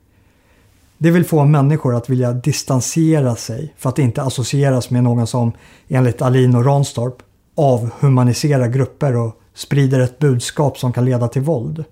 Det 1.04 1.12
vill 1.12 1.26
få 1.26 1.46
människor 1.46 1.96
att 1.96 2.10
vilja 2.10 2.34
distansera 2.34 3.36
sig 3.36 3.74
för 3.78 3.90
att 3.90 4.00
inte 4.00 4.22
associeras 4.22 4.90
med 4.90 5.04
någon 5.04 5.28
som 5.28 5.52
enligt 5.88 6.22
Alin 6.22 6.56
och 6.56 6.66
Ranstorp 6.66 7.16
avhumaniserar 7.56 8.68
grupper 8.68 9.16
och 9.16 9.42
sprider 9.54 10.00
ett 10.00 10.20
budskap 10.20 10.78
som 10.78 10.94
kan 10.94 11.06
leda 11.06 11.28
till 11.28 11.42
våld. 11.42 11.84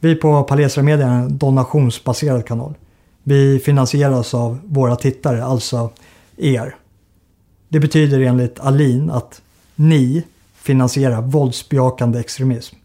Vi 0.00 0.14
på 0.14 0.42
Palestra 0.42 0.82
Media 0.82 1.06
är 1.06 1.10
en 1.10 1.38
donationsbaserad 1.38 2.46
kanal. 2.46 2.74
Vi 3.22 3.58
finansieras 3.58 4.34
av 4.34 4.58
våra 4.64 4.96
tittare, 4.96 5.44
alltså 5.44 5.90
er. 6.36 6.76
Det 7.68 7.80
betyder 7.80 8.20
enligt 8.20 8.60
Alin 8.60 9.10
att 9.10 9.42
ni 9.74 10.22
finansierar 10.54 11.22
våldsbejakande 11.22 12.20
extremism. 12.20 12.76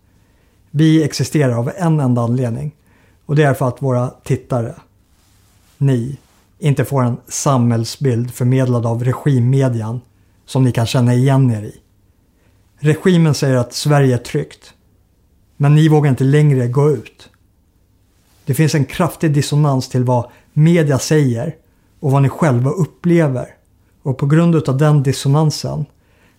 Vi 0.72 1.04
existerar 1.04 1.54
av 1.54 1.72
en 1.78 2.00
enda 2.00 2.22
anledning 2.22 2.72
och 3.32 3.38
det 3.38 3.44
är 3.44 3.54
för 3.54 3.68
att 3.68 3.82
våra 3.82 4.10
tittare, 4.24 4.76
ni, 5.78 6.18
inte 6.60 6.86
får 6.86 7.04
en 7.04 7.18
samhällsbild 7.28 8.34
förmedlad 8.34 8.86
av 8.86 9.04
regimmedian 9.04 10.02
som 10.46 10.64
ni 10.64 10.72
kan 10.72 10.86
känna 10.86 11.14
igen 11.14 11.52
er 11.52 11.62
i. 11.62 11.76
Regimen 12.80 13.34
säger 13.34 13.56
att 13.56 13.74
Sverige 13.74 14.14
är 14.14 14.18
tryggt. 14.18 14.74
Men 15.58 15.76
ni 15.76 15.88
vågar 15.88 16.10
inte 16.10 16.24
längre 16.24 16.68
gå 16.68 16.92
ut. 16.92 17.30
Det 18.46 18.54
finns 18.54 18.76
en 18.76 18.86
kraftig 18.86 19.34
dissonans 19.34 19.90
till 19.90 20.04
vad 20.04 20.30
media 20.54 21.00
säger 21.00 21.56
och 22.00 22.12
vad 22.12 22.22
ni 22.22 22.30
själva 22.30 22.72
upplever. 22.72 23.48
Och 24.04 24.18
på 24.18 24.26
grund 24.26 24.70
av 24.70 24.78
den 24.78 25.04
dissonansen 25.04 25.86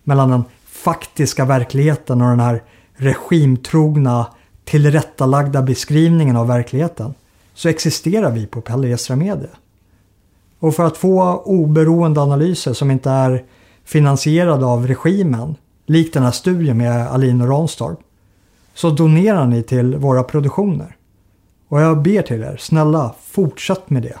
mellan 0.03 0.29
den 0.29 0.43
faktiska 0.65 1.45
verkligheten 1.45 2.21
och 2.21 2.29
den 2.29 2.39
här 2.39 2.63
regimtrogna 2.95 4.27
tillrättalagda 4.65 5.61
beskrivningen 5.61 6.35
av 6.35 6.47
verkligheten 6.47 7.13
så 7.53 7.69
existerar 7.69 8.31
vi 8.31 8.45
på 8.45 8.61
Palestra 8.61 9.15
Media. 9.15 9.49
Och 10.59 10.75
för 10.75 10.83
att 10.83 10.97
få 10.97 11.37
oberoende 11.45 12.21
analyser 12.21 12.73
som 12.73 12.91
inte 12.91 13.09
är 13.09 13.43
finansierade 13.83 14.65
av 14.65 14.87
regimen, 14.87 15.55
likt 15.85 16.13
den 16.13 16.23
här 16.23 16.31
studien 16.31 16.77
med 16.77 17.07
Alin 17.07 17.41
och 17.41 17.49
Ranstorp, 17.49 17.99
så 18.73 18.89
donerar 18.89 19.45
ni 19.45 19.63
till 19.63 19.95
våra 19.95 20.23
produktioner. 20.23 20.95
Och 21.67 21.81
jag 21.81 22.01
ber 22.01 22.21
till 22.21 22.43
er, 22.43 22.57
snälla 22.59 23.15
fortsätt 23.23 23.89
med 23.89 24.03
det. 24.03 24.17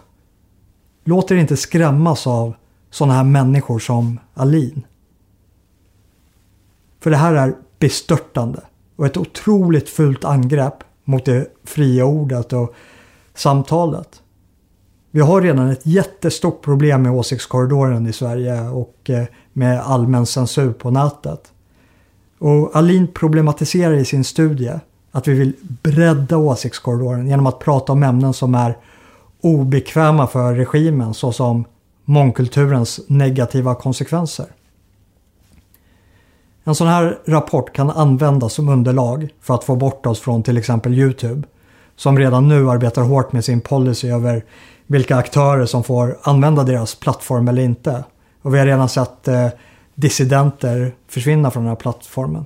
Låt 1.03 1.31
er 1.31 1.35
inte 1.35 1.57
skrämmas 1.57 2.27
av 2.27 2.53
sådana 2.89 3.13
här 3.13 3.23
människor 3.23 3.79
som 3.79 4.19
Alin. 4.33 4.85
För 6.99 7.09
det 7.09 7.17
här 7.17 7.33
är 7.33 7.55
bestörtande 7.79 8.61
och 8.95 9.05
ett 9.05 9.17
otroligt 9.17 9.89
fult 9.89 10.25
angrepp 10.25 10.83
mot 11.03 11.25
det 11.25 11.47
fria 11.63 12.05
ordet 12.05 12.53
och 12.53 12.73
samtalet. 13.33 14.21
Vi 15.11 15.21
har 15.21 15.41
redan 15.41 15.69
ett 15.69 15.85
jättestort 15.85 16.61
problem 16.61 17.01
med 17.01 17.11
åsiktskorridoren 17.11 18.07
i 18.07 18.13
Sverige 18.13 18.61
och 18.61 19.09
eh, 19.09 19.23
med 19.53 19.79
allmän 19.81 20.25
censur 20.25 20.73
på 20.73 20.91
nätet. 20.91 21.51
Och 22.39 22.75
Alin 22.75 23.07
problematiserar 23.13 23.93
i 23.93 24.05
sin 24.05 24.23
studie 24.23 24.73
att 25.11 25.27
vi 25.27 25.33
vill 25.33 25.53
bredda 25.61 26.37
åsiktskorridoren 26.37 27.27
genom 27.27 27.47
att 27.47 27.59
prata 27.59 27.93
om 27.93 28.03
ämnen 28.03 28.33
som 28.33 28.55
är 28.55 28.77
obekväma 29.41 30.27
för 30.27 30.53
regimen 30.53 31.13
såsom 31.13 31.65
mångkulturens 32.05 32.99
negativa 33.07 33.75
konsekvenser. 33.75 34.45
En 36.63 36.75
sån 36.75 36.87
här 36.87 37.19
rapport 37.25 37.73
kan 37.73 37.89
användas 37.89 38.53
som 38.53 38.69
underlag 38.69 39.29
för 39.41 39.53
att 39.53 39.63
få 39.63 39.75
bort 39.75 40.05
oss 40.05 40.19
från 40.19 40.43
till 40.43 40.57
exempel 40.57 40.93
Youtube 40.93 41.47
som 41.95 42.19
redan 42.19 42.47
nu 42.47 42.69
arbetar 42.69 43.01
hårt 43.01 43.31
med 43.31 43.45
sin 43.45 43.61
policy 43.61 44.09
över 44.09 44.45
vilka 44.87 45.15
aktörer 45.15 45.65
som 45.65 45.83
får 45.83 46.17
använda 46.21 46.63
deras 46.63 46.95
plattform 46.95 47.47
eller 47.47 47.61
inte. 47.61 48.03
Och 48.41 48.53
vi 48.53 48.59
har 48.59 48.65
redan 48.65 48.89
sett 48.89 49.27
eh, 49.27 49.47
dissidenter 49.95 50.95
försvinna 51.07 51.51
från 51.51 51.63
den 51.63 51.69
här 51.69 51.75
plattformen. 51.75 52.45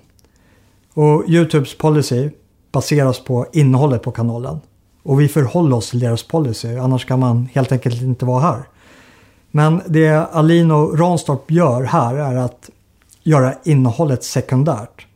Och 0.93 1.23
Youtubes 1.27 1.77
policy 1.77 2.29
baseras 2.71 3.19
på 3.19 3.45
innehållet 3.53 4.01
på 4.01 4.11
kanalen. 4.11 4.59
Och 5.03 5.21
vi 5.21 5.27
förhåller 5.27 5.75
oss 5.75 5.89
till 5.89 5.99
deras 5.99 6.23
policy, 6.23 6.77
annars 6.77 7.05
kan 7.05 7.19
man 7.19 7.49
helt 7.53 7.71
enkelt 7.71 8.01
inte 8.01 8.25
vara 8.25 8.41
här. 8.41 8.63
Men 9.51 9.81
det 9.87 10.27
Alin 10.31 10.71
och 10.71 10.99
Ranstorp 10.99 11.51
gör 11.51 11.83
här 11.83 12.15
är 12.15 12.35
att 12.35 12.69
göra 13.27 13.53
innehållet 13.63 14.23
sekundärt. 14.23 15.07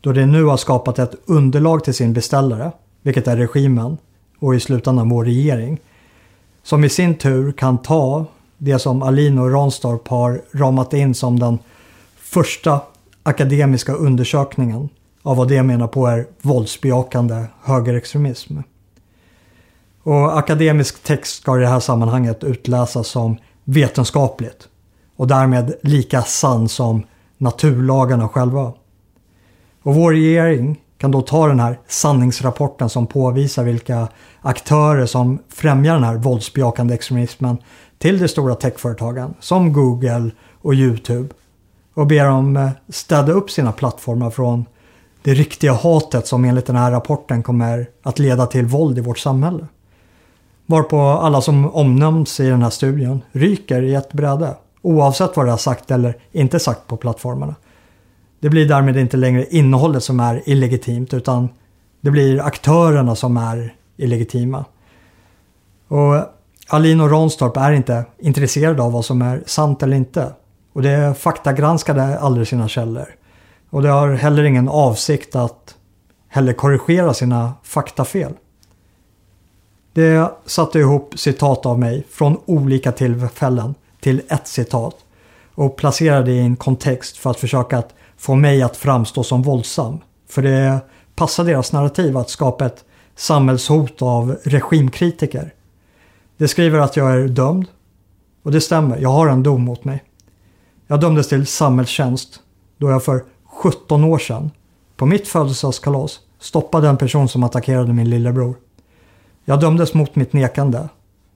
Då 0.00 0.12
det 0.12 0.26
nu 0.26 0.44
har 0.44 0.56
skapat 0.56 0.98
ett 0.98 1.14
underlag 1.26 1.84
till 1.84 1.94
sin 1.94 2.12
beställare, 2.12 2.72
vilket 3.02 3.28
är 3.28 3.36
regimen 3.36 3.96
och 4.38 4.54
i 4.54 4.60
slutändan 4.60 5.08
vår 5.08 5.24
regering. 5.24 5.80
Som 6.62 6.84
i 6.84 6.88
sin 6.88 7.14
tur 7.14 7.52
kan 7.52 7.78
ta 7.78 8.26
det 8.58 8.78
som 8.78 9.02
Alin 9.02 9.38
och 9.38 9.52
Ranstorp 9.52 10.08
har 10.08 10.42
ramat 10.52 10.92
in 10.92 11.14
som 11.14 11.38
den 11.38 11.58
första 12.16 12.80
akademiska 13.22 13.92
undersökningen 13.92 14.88
av 15.22 15.36
vad 15.36 15.48
det 15.48 15.62
menar 15.62 15.86
på 15.86 16.06
är 16.06 16.26
våldsbejakande 16.42 17.44
högerextremism. 17.62 18.58
Och 20.02 20.38
akademisk 20.38 21.02
text 21.02 21.42
ska 21.42 21.58
i 21.58 21.60
det 21.60 21.68
här 21.68 21.80
sammanhanget 21.80 22.44
utläsas 22.44 23.08
som 23.08 23.36
vetenskapligt 23.64 24.68
och 25.16 25.26
därmed 25.26 25.74
lika 25.82 26.22
sann 26.22 26.68
som 26.68 27.02
naturlagarna 27.40 28.28
själva. 28.28 28.72
Och 29.82 29.94
vår 29.94 30.12
regering 30.12 30.80
kan 30.98 31.10
då 31.10 31.22
ta 31.22 31.46
den 31.48 31.60
här 31.60 31.78
sanningsrapporten 31.86 32.88
som 32.88 33.06
påvisar 33.06 33.64
vilka 33.64 34.08
aktörer 34.40 35.06
som 35.06 35.38
främjar 35.48 35.94
den 35.94 36.04
här 36.04 36.16
våldsbejakande 36.16 36.94
extremismen 36.94 37.56
till 37.98 38.18
de 38.18 38.28
stora 38.28 38.54
techföretagen 38.54 39.34
som 39.40 39.72
Google 39.72 40.30
och 40.62 40.74
YouTube 40.74 41.28
och 41.94 42.06
ber 42.06 42.24
dem 42.24 42.56
eh, 42.56 42.70
städa 42.88 43.32
upp 43.32 43.50
sina 43.50 43.72
plattformar 43.72 44.30
från 44.30 44.64
det 45.22 45.34
riktiga 45.34 45.72
hatet 45.72 46.26
som 46.26 46.44
enligt 46.44 46.66
den 46.66 46.76
här 46.76 46.90
rapporten 46.90 47.42
kommer 47.42 47.86
att 48.02 48.18
leda 48.18 48.46
till 48.46 48.66
våld 48.66 48.98
i 48.98 49.00
vårt 49.00 49.18
samhälle. 49.18 49.66
Varpå 50.66 51.00
alla 51.00 51.40
som 51.40 51.70
omnämns 51.74 52.40
i 52.40 52.48
den 52.48 52.62
här 52.62 52.70
studien 52.70 53.22
ryker 53.32 53.82
i 53.82 53.94
ett 53.94 54.12
bräde. 54.12 54.54
Oavsett 54.82 55.36
vad 55.36 55.46
det 55.46 55.50
har 55.50 55.58
sagt 55.58 55.90
eller 55.90 56.16
inte 56.32 56.58
sagt 56.58 56.86
på 56.86 56.96
plattformarna. 56.96 57.54
Det 58.40 58.50
blir 58.50 58.68
därmed 58.68 58.96
inte 58.96 59.16
längre 59.16 59.46
innehållet 59.50 60.02
som 60.02 60.20
är 60.20 60.42
illegitimt 60.46 61.14
utan 61.14 61.48
det 62.00 62.10
blir 62.10 62.40
aktörerna 62.40 63.14
som 63.14 63.36
är 63.36 63.74
illegitima. 63.96 64.64
Och 65.88 66.24
Alin 66.68 67.00
och 67.00 67.10
Ranstorp 67.10 67.56
är 67.56 67.72
inte 67.72 68.04
intresserade 68.18 68.82
av 68.82 68.92
vad 68.92 69.04
som 69.04 69.22
är 69.22 69.42
sant 69.46 69.82
eller 69.82 69.96
inte. 69.96 70.32
Och 70.72 70.82
det 70.82 71.14
faktagranskade 71.18 72.18
aldrig 72.18 72.48
sina 72.48 72.68
källor. 72.68 73.14
Och 73.70 73.82
det 73.82 73.88
har 73.88 74.12
heller 74.12 74.44
ingen 74.44 74.68
avsikt 74.68 75.36
att 75.36 75.74
heller 76.28 76.52
korrigera 76.52 77.14
sina 77.14 77.52
faktafel. 77.62 78.32
Det 79.92 80.30
satte 80.46 80.78
ihop 80.78 81.18
citat 81.18 81.66
av 81.66 81.78
mig 81.78 82.06
från 82.10 82.40
olika 82.46 82.92
tillfällen 82.92 83.74
till 84.00 84.22
ett 84.28 84.48
citat 84.48 84.96
och 85.54 85.76
placerar 85.76 86.24
det 86.24 86.32
i 86.32 86.40
en 86.40 86.56
kontext 86.56 87.16
för 87.16 87.30
att 87.30 87.40
försöka 87.40 87.78
att 87.78 87.94
få 88.16 88.34
mig 88.34 88.62
att 88.62 88.76
framstå 88.76 89.22
som 89.22 89.42
våldsam. 89.42 89.98
För 90.28 90.42
det 90.42 90.80
passar 91.14 91.44
deras 91.44 91.72
narrativ 91.72 92.16
att 92.16 92.30
skapa 92.30 92.66
ett 92.66 92.84
samhällshot 93.16 94.02
av 94.02 94.36
regimkritiker. 94.44 95.54
Det 96.36 96.48
skriver 96.48 96.78
att 96.78 96.96
jag 96.96 97.12
är 97.12 97.28
dömd. 97.28 97.66
Och 98.42 98.52
det 98.52 98.60
stämmer, 98.60 98.98
jag 98.98 99.10
har 99.10 99.28
en 99.28 99.42
dom 99.42 99.62
mot 99.62 99.84
mig. 99.84 100.04
Jag 100.86 101.00
dömdes 101.00 101.28
till 101.28 101.46
samhällstjänst 101.46 102.40
då 102.76 102.90
jag 102.90 103.04
för 103.04 103.24
17 103.46 104.04
år 104.04 104.18
sedan 104.18 104.50
på 104.96 105.06
mitt 105.06 105.28
födelsedagskalas 105.28 106.20
stoppade 106.38 106.88
en 106.88 106.96
person 106.96 107.28
som 107.28 107.42
attackerade 107.42 107.92
min 107.92 108.10
lillebror. 108.10 108.54
Jag 109.44 109.60
dömdes 109.60 109.94
mot 109.94 110.16
mitt 110.16 110.32
nekande 110.32 110.88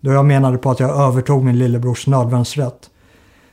då 0.05 0.13
jag 0.13 0.25
menade 0.25 0.59
på 0.59 0.71
att 0.71 0.81
jag 0.81 1.01
övertog 1.01 1.45
min 1.45 1.59
lillebrors 1.59 2.07
nödvärnsrätt. 2.07 2.91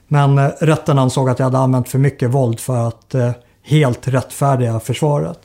Men 0.08 0.38
eh, 0.38 0.50
rätten 0.60 1.00
ansåg 1.00 1.30
att 1.30 1.40
jag 1.40 1.46
hade 1.46 1.58
använt 1.58 1.90
för 1.90 2.00
mycket 2.00 2.30
våld 2.30 2.60
för 2.60 2.88
att 2.88 3.16
eh, 3.16 3.32
helt 3.64 4.08
rättfärdiga 4.08 4.80
försvaret. 4.80 5.40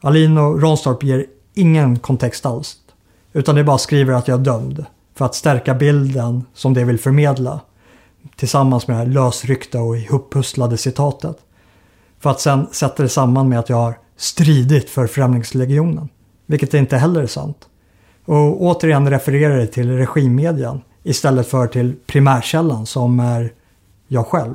Alin 0.00 0.38
och 0.38 0.62
Ronstorp 0.62 1.02
ger 1.02 1.26
ingen 1.54 1.98
kontext 1.98 2.46
alls. 2.46 2.76
Utan 3.32 3.54
de 3.54 3.64
bara 3.64 3.78
skriver 3.78 4.14
att 4.14 4.28
jag 4.28 4.40
är 4.40 4.44
dömd. 4.44 4.84
För 5.14 5.24
att 5.24 5.34
stärka 5.34 5.74
bilden 5.74 6.44
som 6.54 6.74
de 6.74 6.84
vill 6.84 6.98
förmedla. 6.98 7.60
Tillsammans 8.36 8.88
med 8.88 8.96
det 8.96 8.98
här 8.98 9.06
lösryckta 9.06 9.80
och 9.80 9.96
ihoppusslade 9.96 10.76
citatet. 10.76 11.36
För 12.20 12.30
att 12.30 12.40
sen 12.40 12.66
sätta 12.72 13.02
det 13.02 13.08
samman 13.08 13.48
med 13.48 13.58
att 13.58 13.68
jag 13.68 13.76
har 13.76 13.98
stridit 14.16 14.90
för 14.90 15.06
Främlingslegionen. 15.06 16.08
Vilket 16.46 16.74
inte 16.74 16.96
heller 16.96 17.22
är 17.22 17.26
sant. 17.26 17.68
Och 18.28 18.62
återigen 18.62 19.10
refererar 19.10 19.56
det 19.56 19.66
till 19.66 19.96
regimmedien 19.96 20.80
istället 21.02 21.48
för 21.48 21.66
till 21.66 21.94
primärkällan 22.06 22.86
som 22.86 23.20
är 23.20 23.52
jag 24.08 24.26
själv. 24.26 24.54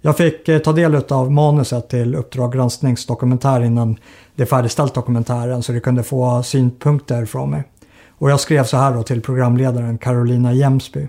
Jag 0.00 0.16
fick 0.16 0.48
eh, 0.48 0.58
ta 0.58 0.72
del 0.72 0.94
av 0.94 1.32
manuset 1.32 1.88
till 1.88 2.14
Uppdrag 2.14 2.52
granskningsdokumentär 2.52 3.64
innan 3.64 3.96
det 4.34 4.46
färdigställt 4.46 4.94
dokumentären 4.94 5.62
så 5.62 5.72
det 5.72 5.80
kunde 5.80 6.02
få 6.02 6.42
synpunkter 6.42 7.24
från 7.24 7.50
mig. 7.50 7.64
Och 8.08 8.30
jag 8.30 8.40
skrev 8.40 8.64
så 8.64 8.76
här 8.76 8.94
då 8.94 9.02
till 9.02 9.20
programledaren 9.22 9.98
Carolina 9.98 10.52
Jemsby. 10.52 11.08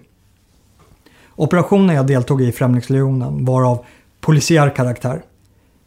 Operationen 1.36 1.96
jag 1.96 2.08
deltog 2.08 2.42
i 2.42 2.48
i 2.48 2.52
Främlingslegionen 2.52 3.46
var 3.46 3.64
av 3.64 3.86
polisiär 4.22 4.76
karaktär. 4.76 5.22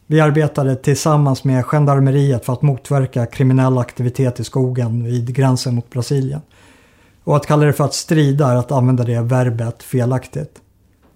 Vi 0.09 0.21
arbetade 0.21 0.75
tillsammans 0.75 1.43
med 1.43 1.65
gendarmeriet 1.65 2.45
för 2.45 2.53
att 2.53 2.61
motverka 2.61 3.25
kriminell 3.25 3.77
aktivitet 3.77 4.39
i 4.39 4.43
skogen 4.43 5.03
vid 5.03 5.35
gränsen 5.35 5.75
mot 5.75 5.89
Brasilien. 5.89 6.41
Och 7.23 7.35
att 7.35 7.45
kalla 7.45 7.65
det 7.65 7.73
för 7.73 7.83
att 7.83 7.93
strida 7.93 8.51
är 8.51 8.55
att 8.55 8.71
använda 8.71 9.03
det 9.03 9.21
verbet 9.21 9.83
felaktigt. 9.83 10.61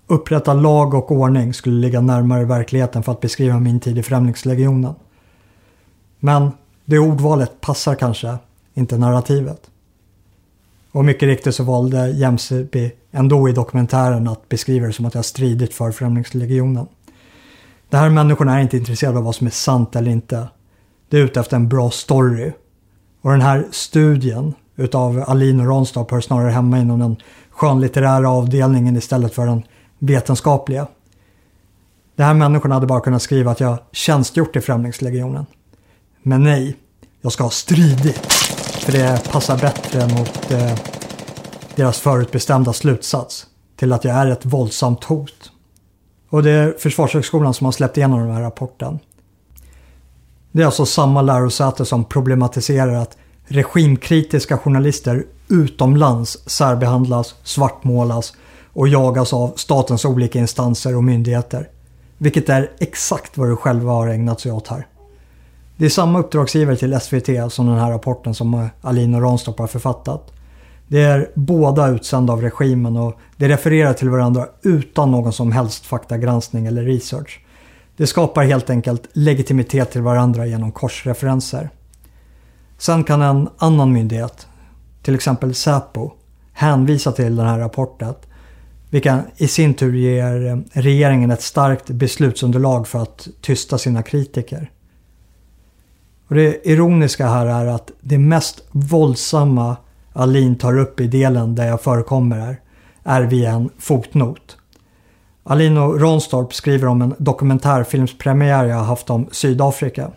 Upprätta 0.07 0.53
lag 0.53 0.93
och 0.93 1.11
ordning 1.11 1.53
skulle 1.53 1.75
ligga 1.75 2.01
närmare 2.01 2.45
verkligheten 2.45 3.03
för 3.03 3.11
att 3.11 3.19
beskriva 3.19 3.59
min 3.59 3.79
tid 3.79 3.97
i 3.97 4.03
Främlingslegionen. 4.03 4.95
Men 6.19 6.51
det 6.85 6.99
ordvalet 6.99 7.61
passar 7.61 7.95
kanske 7.95 8.37
inte 8.73 8.97
narrativet. 8.97 9.61
Och 10.91 11.05
mycket 11.05 11.27
riktigt 11.27 11.55
så 11.55 11.63
valde 11.63 12.09
Jämsby 12.09 12.91
ändå 13.11 13.49
i 13.49 13.51
dokumentären 13.51 14.27
att 14.27 14.49
beskriva 14.49 14.87
det 14.87 14.93
som 14.93 15.05
att 15.05 15.15
jag 15.15 15.25
stridit 15.25 15.73
för 15.73 15.91
Främlingslegionen. 15.91 16.87
De 17.91 17.97
här 17.97 18.09
människorna 18.09 18.57
är 18.57 18.61
inte 18.61 18.77
intresserade 18.77 19.17
av 19.17 19.23
vad 19.23 19.35
som 19.35 19.47
är 19.47 19.51
sant 19.51 19.95
eller 19.95 20.11
inte. 20.11 20.47
De 21.09 21.17
är 21.17 21.21
ute 21.21 21.39
efter 21.39 21.55
en 21.55 21.69
bra 21.69 21.91
story. 21.91 22.51
Och 23.21 23.31
den 23.31 23.41
här 23.41 23.67
studien 23.71 24.53
utav 24.75 25.23
Alin 25.27 25.59
och 25.59 25.67
Ranstorp 25.67 26.11
hör 26.11 26.21
snarare 26.21 26.51
hemma 26.51 26.79
inom 26.79 26.99
den 26.99 27.15
skönlitterära 27.49 28.29
avdelningen 28.29 28.97
istället 28.97 29.33
för 29.33 29.45
den 29.45 29.63
vetenskapliga. 29.99 30.87
De 32.15 32.23
här 32.23 32.33
människorna 32.33 32.75
hade 32.75 32.87
bara 32.87 33.01
kunnat 33.01 33.21
skriva 33.21 33.51
att 33.51 33.59
jag 33.59 33.79
tjänstgjort 33.91 34.55
i 34.55 34.61
Främlingslegionen. 34.61 35.45
Men 36.23 36.43
nej, 36.43 36.77
jag 37.21 37.31
ska 37.31 37.43
ha 37.43 37.51
stridit. 37.51 38.33
För 38.85 38.91
det 38.91 39.31
passar 39.31 39.57
bättre 39.57 40.07
mot 40.07 40.51
eh, 40.51 40.79
deras 41.75 41.99
förutbestämda 41.99 42.73
slutsats 42.73 43.47
till 43.75 43.93
att 43.93 44.03
jag 44.03 44.15
är 44.15 44.27
ett 44.27 44.45
våldsamt 44.45 45.03
hot. 45.03 45.50
Och 46.31 46.43
det 46.43 46.51
är 46.51 46.75
Försvarshögskolan 46.79 47.53
som 47.53 47.65
har 47.65 47.71
släppt 47.71 47.97
igenom 47.97 48.19
den 48.19 48.31
här 48.31 48.41
rapporten. 48.41 48.99
Det 50.51 50.61
är 50.61 50.65
alltså 50.65 50.85
samma 50.85 51.21
lärosäte 51.21 51.85
som 51.85 52.03
problematiserar 52.03 52.93
att 52.93 53.17
regimkritiska 53.45 54.57
journalister 54.57 55.25
utomlands 55.47 56.49
särbehandlas, 56.49 57.35
svartmålas 57.43 58.33
och 58.73 58.87
jagas 58.87 59.33
av 59.33 59.53
statens 59.55 60.05
olika 60.05 60.39
instanser 60.39 60.95
och 60.95 61.03
myndigheter. 61.03 61.69
Vilket 62.17 62.49
är 62.49 62.71
exakt 62.79 63.37
vad 63.37 63.47
de 63.47 63.57
själva 63.57 63.91
har 63.91 64.07
ägnat 64.07 64.39
sig 64.39 64.51
åt 64.51 64.67
här. 64.67 64.87
Det 65.77 65.85
är 65.85 65.89
samma 65.89 66.19
uppdragsgivare 66.19 66.75
till 66.75 66.99
SVT 66.99 67.53
som 67.53 67.67
den 67.67 67.77
här 67.77 67.91
rapporten 67.91 68.33
som 68.33 68.69
Alin 68.81 69.21
Ranstorp 69.21 69.59
har 69.59 69.67
författat. 69.67 70.31
Det 70.91 71.01
är 71.01 71.31
båda 71.33 71.87
utsända 71.87 72.33
av 72.33 72.41
regimen 72.41 72.97
och 72.97 73.19
de 73.37 73.47
refererar 73.47 73.93
till 73.93 74.09
varandra 74.09 74.47
utan 74.61 75.11
någon 75.11 75.33
som 75.33 75.51
helst 75.51 75.85
faktagranskning 75.85 76.65
eller 76.65 76.83
research. 76.83 77.39
Det 77.97 78.07
skapar 78.07 78.43
helt 78.43 78.69
enkelt 78.69 79.07
legitimitet 79.13 79.91
till 79.91 80.01
varandra 80.01 80.45
genom 80.45 80.71
korsreferenser. 80.71 81.69
Sen 82.77 83.03
kan 83.03 83.21
en 83.21 83.49
annan 83.57 83.93
myndighet, 83.93 84.47
till 85.01 85.15
exempel 85.15 85.55
Säpo, 85.55 86.11
hänvisa 86.53 87.11
till 87.11 87.35
den 87.35 87.45
här 87.45 87.59
rapporten 87.59 88.13
vilka 88.89 89.23
i 89.37 89.47
sin 89.47 89.73
tur 89.73 89.93
ger 89.93 90.63
regeringen 90.71 91.31
ett 91.31 91.41
starkt 91.41 91.89
beslutsunderlag 91.89 92.87
för 92.87 92.99
att 93.01 93.27
tysta 93.41 93.77
sina 93.77 94.03
kritiker. 94.03 94.71
Och 96.27 96.35
det 96.35 96.67
ironiska 96.67 97.27
här 97.27 97.45
är 97.45 97.65
att 97.65 97.91
det 98.01 98.17
mest 98.17 98.63
våldsamma 98.71 99.77
Alin 100.13 100.57
tar 100.57 100.77
upp 100.77 100.99
i 100.99 101.07
delen 101.07 101.55
där 101.55 101.67
jag 101.67 101.81
förekommer 101.81 102.39
här 102.39 102.59
är 103.03 103.21
via 103.21 103.51
en 103.51 103.69
fotnot. 103.77 104.57
Alin 105.43 105.77
och 105.77 105.99
Ronstorp 105.99 106.53
skriver 106.53 106.87
om 106.87 107.01
en 107.01 107.15
dokumentärfilmspremiär 107.17 108.65
jag 108.65 108.77
haft 108.77 109.09
om 109.09 109.27
Sydafrika. 109.31 110.11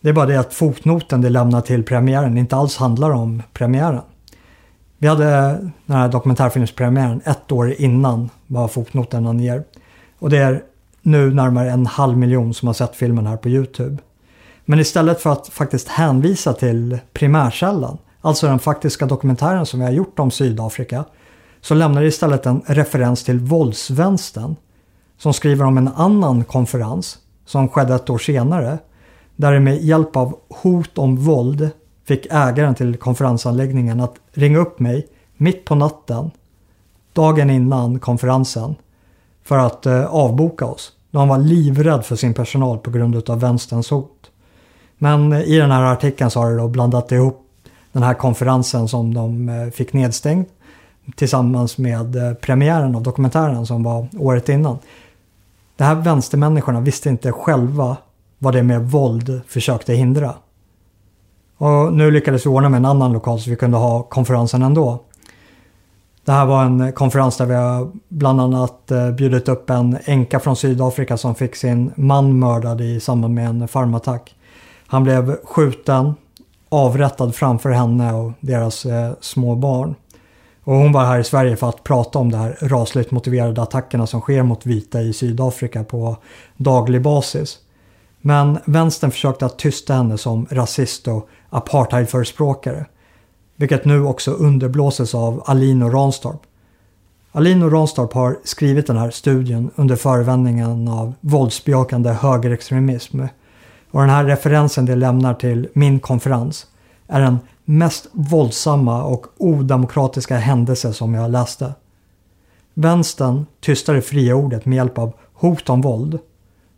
Det 0.00 0.08
är 0.08 0.12
bara 0.12 0.26
det 0.26 0.40
att 0.40 0.54
fotnoten 0.54 1.20
de 1.20 1.28
lämnar 1.28 1.60
till 1.60 1.82
premiären 1.82 2.38
inte 2.38 2.56
alls 2.56 2.76
handlar 2.76 3.10
om 3.10 3.42
premiären. 3.52 4.02
Vi 4.98 5.08
hade 5.08 5.26
den 5.86 5.96
här 5.96 6.08
dokumentärfilmspremiären 6.08 7.20
ett 7.24 7.52
år 7.52 7.72
innan 7.72 8.30
vad 8.46 8.70
fotnoten 8.70 9.26
anger. 9.26 9.64
Och 10.18 10.30
det 10.30 10.38
är 10.38 10.62
nu 11.02 11.34
närmare 11.34 11.70
en 11.70 11.86
halv 11.86 12.18
miljon 12.18 12.54
som 12.54 12.68
har 12.68 12.74
sett 12.74 12.96
filmen 12.96 13.26
här 13.26 13.36
på 13.36 13.48
Youtube. 13.48 13.96
Men 14.64 14.80
istället 14.80 15.20
för 15.20 15.32
att 15.32 15.48
faktiskt 15.48 15.88
hänvisa 15.88 16.52
till 16.52 16.98
primärkällan, 17.12 17.98
alltså 18.20 18.46
den 18.46 18.58
faktiska 18.58 19.06
dokumentären 19.06 19.66
som 19.66 19.80
vi 19.80 19.86
har 19.86 19.92
gjort 19.92 20.18
om 20.18 20.30
Sydafrika, 20.30 21.04
så 21.60 21.74
lämnar 21.74 22.00
det 22.00 22.08
istället 22.08 22.46
en 22.46 22.62
referens 22.66 23.24
till 23.24 23.38
våldsvänstern 23.38 24.56
som 25.18 25.32
skriver 25.32 25.64
om 25.64 25.78
en 25.78 25.88
annan 25.88 26.44
konferens 26.44 27.18
som 27.46 27.68
skedde 27.68 27.94
ett 27.94 28.10
år 28.10 28.18
senare 28.18 28.78
där 29.36 29.52
det 29.52 29.60
med 29.60 29.82
hjälp 29.82 30.16
av 30.16 30.38
hot 30.48 30.98
om 30.98 31.16
våld 31.16 31.70
fick 32.04 32.26
ägaren 32.30 32.74
till 32.74 32.96
konferensanläggningen 32.96 34.00
att 34.00 34.14
ringa 34.32 34.58
upp 34.58 34.80
mig 34.80 35.06
mitt 35.36 35.64
på 35.64 35.74
natten 35.74 36.30
dagen 37.12 37.50
innan 37.50 37.98
konferensen 37.98 38.74
för 39.44 39.58
att 39.58 39.86
eh, 39.86 40.04
avboka 40.04 40.66
oss. 40.66 40.92
Då 41.10 41.18
han 41.18 41.28
var 41.28 41.38
livrädd 41.38 42.04
för 42.04 42.16
sin 42.16 42.34
personal 42.34 42.78
på 42.78 42.90
grund 42.90 43.30
av 43.30 43.40
vänsterns 43.40 43.90
hot. 43.90 44.30
Men 44.98 45.32
eh, 45.32 45.40
i 45.40 45.56
den 45.56 45.70
här 45.70 45.82
artikeln 45.82 46.30
så 46.30 46.40
har 46.40 46.50
det 46.50 46.56
då 46.56 46.68
blandat 46.68 47.12
ihop 47.12 47.49
den 47.92 48.02
här 48.02 48.14
konferensen 48.14 48.88
som 48.88 49.14
de 49.14 49.48
eh, 49.48 49.70
fick 49.70 49.92
nedstängd 49.92 50.46
tillsammans 51.16 51.78
med 51.78 52.16
eh, 52.16 52.34
premiären 52.34 52.94
av 52.94 53.02
dokumentären 53.02 53.66
som 53.66 53.82
var 53.82 54.08
året 54.18 54.48
innan. 54.48 54.78
De 55.76 55.84
här 55.84 55.94
vänstermänniskorna 55.94 56.80
visste 56.80 57.08
inte 57.08 57.32
själva 57.32 57.96
vad 58.38 58.54
det 58.54 58.62
med 58.62 58.90
våld 58.90 59.40
försökte 59.46 59.94
hindra. 59.94 60.34
Och 61.58 61.92
nu 61.92 62.10
lyckades 62.10 62.46
vi 62.46 62.50
ordna 62.50 62.68
med 62.68 62.78
en 62.78 62.84
annan 62.84 63.12
lokal 63.12 63.40
så 63.40 63.50
vi 63.50 63.56
kunde 63.56 63.76
ha 63.76 64.02
konferensen 64.02 64.62
ändå. 64.62 65.00
Det 66.24 66.32
här 66.32 66.46
var 66.46 66.64
en 66.64 66.80
eh, 66.80 66.90
konferens 66.90 67.36
där 67.36 67.46
vi 67.46 67.90
bland 68.08 68.40
annat 68.40 68.92
bjudit 69.16 69.48
upp 69.48 69.70
en 69.70 69.98
änka 70.04 70.40
från 70.40 70.56
Sydafrika 70.56 71.16
som 71.16 71.34
fick 71.34 71.56
sin 71.56 71.92
man 71.96 72.38
mördad 72.38 72.80
i 72.80 73.00
samband 73.00 73.34
med 73.34 73.48
en 73.48 73.68
farmattack. 73.68 74.34
Han 74.86 75.04
blev 75.04 75.36
skjuten, 75.44 76.14
avrättad 76.70 77.34
framför 77.34 77.70
henne 77.70 78.12
och 78.12 78.32
deras 78.40 78.86
eh, 78.86 79.12
små 79.20 79.54
barn. 79.54 79.94
Och 80.64 80.74
hon 80.74 80.92
var 80.92 81.04
här 81.04 81.18
i 81.18 81.24
Sverige 81.24 81.56
för 81.56 81.68
att 81.68 81.84
prata 81.84 82.18
om 82.18 82.32
de 82.32 82.38
här 82.38 82.58
rasligt 82.60 83.10
motiverade 83.10 83.62
attackerna 83.62 84.06
som 84.06 84.20
sker 84.20 84.42
mot 84.42 84.66
vita 84.66 85.00
i 85.00 85.12
Sydafrika 85.12 85.84
på 85.84 86.16
daglig 86.56 87.02
basis. 87.02 87.58
Men 88.20 88.58
vänstern 88.64 89.10
försökte 89.10 89.46
att 89.46 89.58
tysta 89.58 89.94
henne 89.94 90.18
som 90.18 90.46
rasist 90.50 91.08
och 91.08 91.28
apartheidförespråkare. 91.50 92.86
Vilket 93.56 93.84
nu 93.84 94.04
också 94.04 94.30
underblåses 94.30 95.14
av 95.14 95.42
Alino 95.46 95.88
Ranstorp. 95.88 96.40
Alino 97.32 97.70
Ranstorp 97.70 98.12
har 98.12 98.38
skrivit 98.44 98.86
den 98.86 98.96
här 98.96 99.10
studien 99.10 99.70
under 99.74 99.96
förevändningen 99.96 100.88
av 100.88 101.14
våldsbejakande 101.20 102.10
högerextremism. 102.10 103.20
Och 103.90 104.00
den 104.00 104.10
här 104.10 104.24
referensen 104.24 104.86
de 104.86 104.94
lämnar 104.96 105.34
till 105.34 105.68
min 105.72 106.00
konferens 106.00 106.66
är 107.06 107.20
den 107.20 107.38
mest 107.64 108.06
våldsamma 108.12 109.04
och 109.04 109.26
odemokratiska 109.36 110.36
händelse 110.36 110.92
som 110.92 111.14
jag 111.14 111.30
läste. 111.30 111.72
Vänstern 112.74 113.46
tystar 113.60 113.94
det 113.94 114.02
fria 114.02 114.34
ordet 114.34 114.66
med 114.66 114.76
hjälp 114.76 114.98
av 114.98 115.12
hot 115.32 115.70
om 115.70 115.80
våld. 115.80 116.18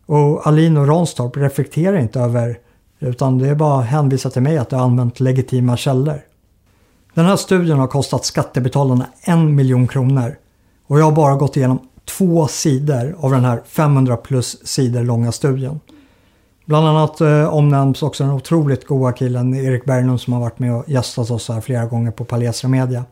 Och 0.05 0.47
Alin 0.47 0.77
och 0.77 0.87
Ranstorp 0.87 1.37
reflekterar 1.37 1.97
inte 1.97 2.19
över 2.19 2.57
utan 2.99 3.37
det 3.37 3.49
är 3.49 3.55
bara 3.55 3.79
att 3.79 3.85
hänvisa 3.85 4.29
till 4.29 4.41
mig 4.41 4.57
att 4.57 4.69
du 4.69 4.75
har 4.75 4.83
använt 4.83 5.19
legitima 5.19 5.77
källor. 5.77 6.21
Den 7.13 7.25
här 7.25 7.35
studien 7.35 7.79
har 7.79 7.87
kostat 7.87 8.25
skattebetalarna 8.25 9.05
en 9.21 9.55
miljon 9.55 9.87
kronor. 9.87 10.37
Och 10.87 10.99
jag 10.99 11.05
har 11.05 11.11
bara 11.11 11.35
gått 11.35 11.57
igenom 11.57 11.79
två 12.05 12.47
sidor 12.47 13.15
av 13.19 13.31
den 13.31 13.45
här 13.45 13.61
500 13.65 14.17
plus 14.17 14.67
sidor 14.67 15.03
långa 15.03 15.31
studien. 15.31 15.79
Bland 16.65 16.87
annat 16.87 17.21
eh, 17.21 17.53
omnämns 17.53 18.03
också 18.03 18.23
den 18.23 18.33
otroligt 18.33 18.87
goa 18.87 19.11
killen 19.11 19.55
Erik 19.55 19.85
Berglund 19.85 20.21
som 20.21 20.33
har 20.33 20.39
varit 20.39 20.59
med 20.59 20.75
och 20.75 20.89
gästat 20.89 21.31
oss 21.31 21.49
här 21.49 21.61
flera 21.61 21.85
gånger 21.85 22.11
på 22.11 22.25
Palestra 22.25 22.69
Media. 22.69 23.05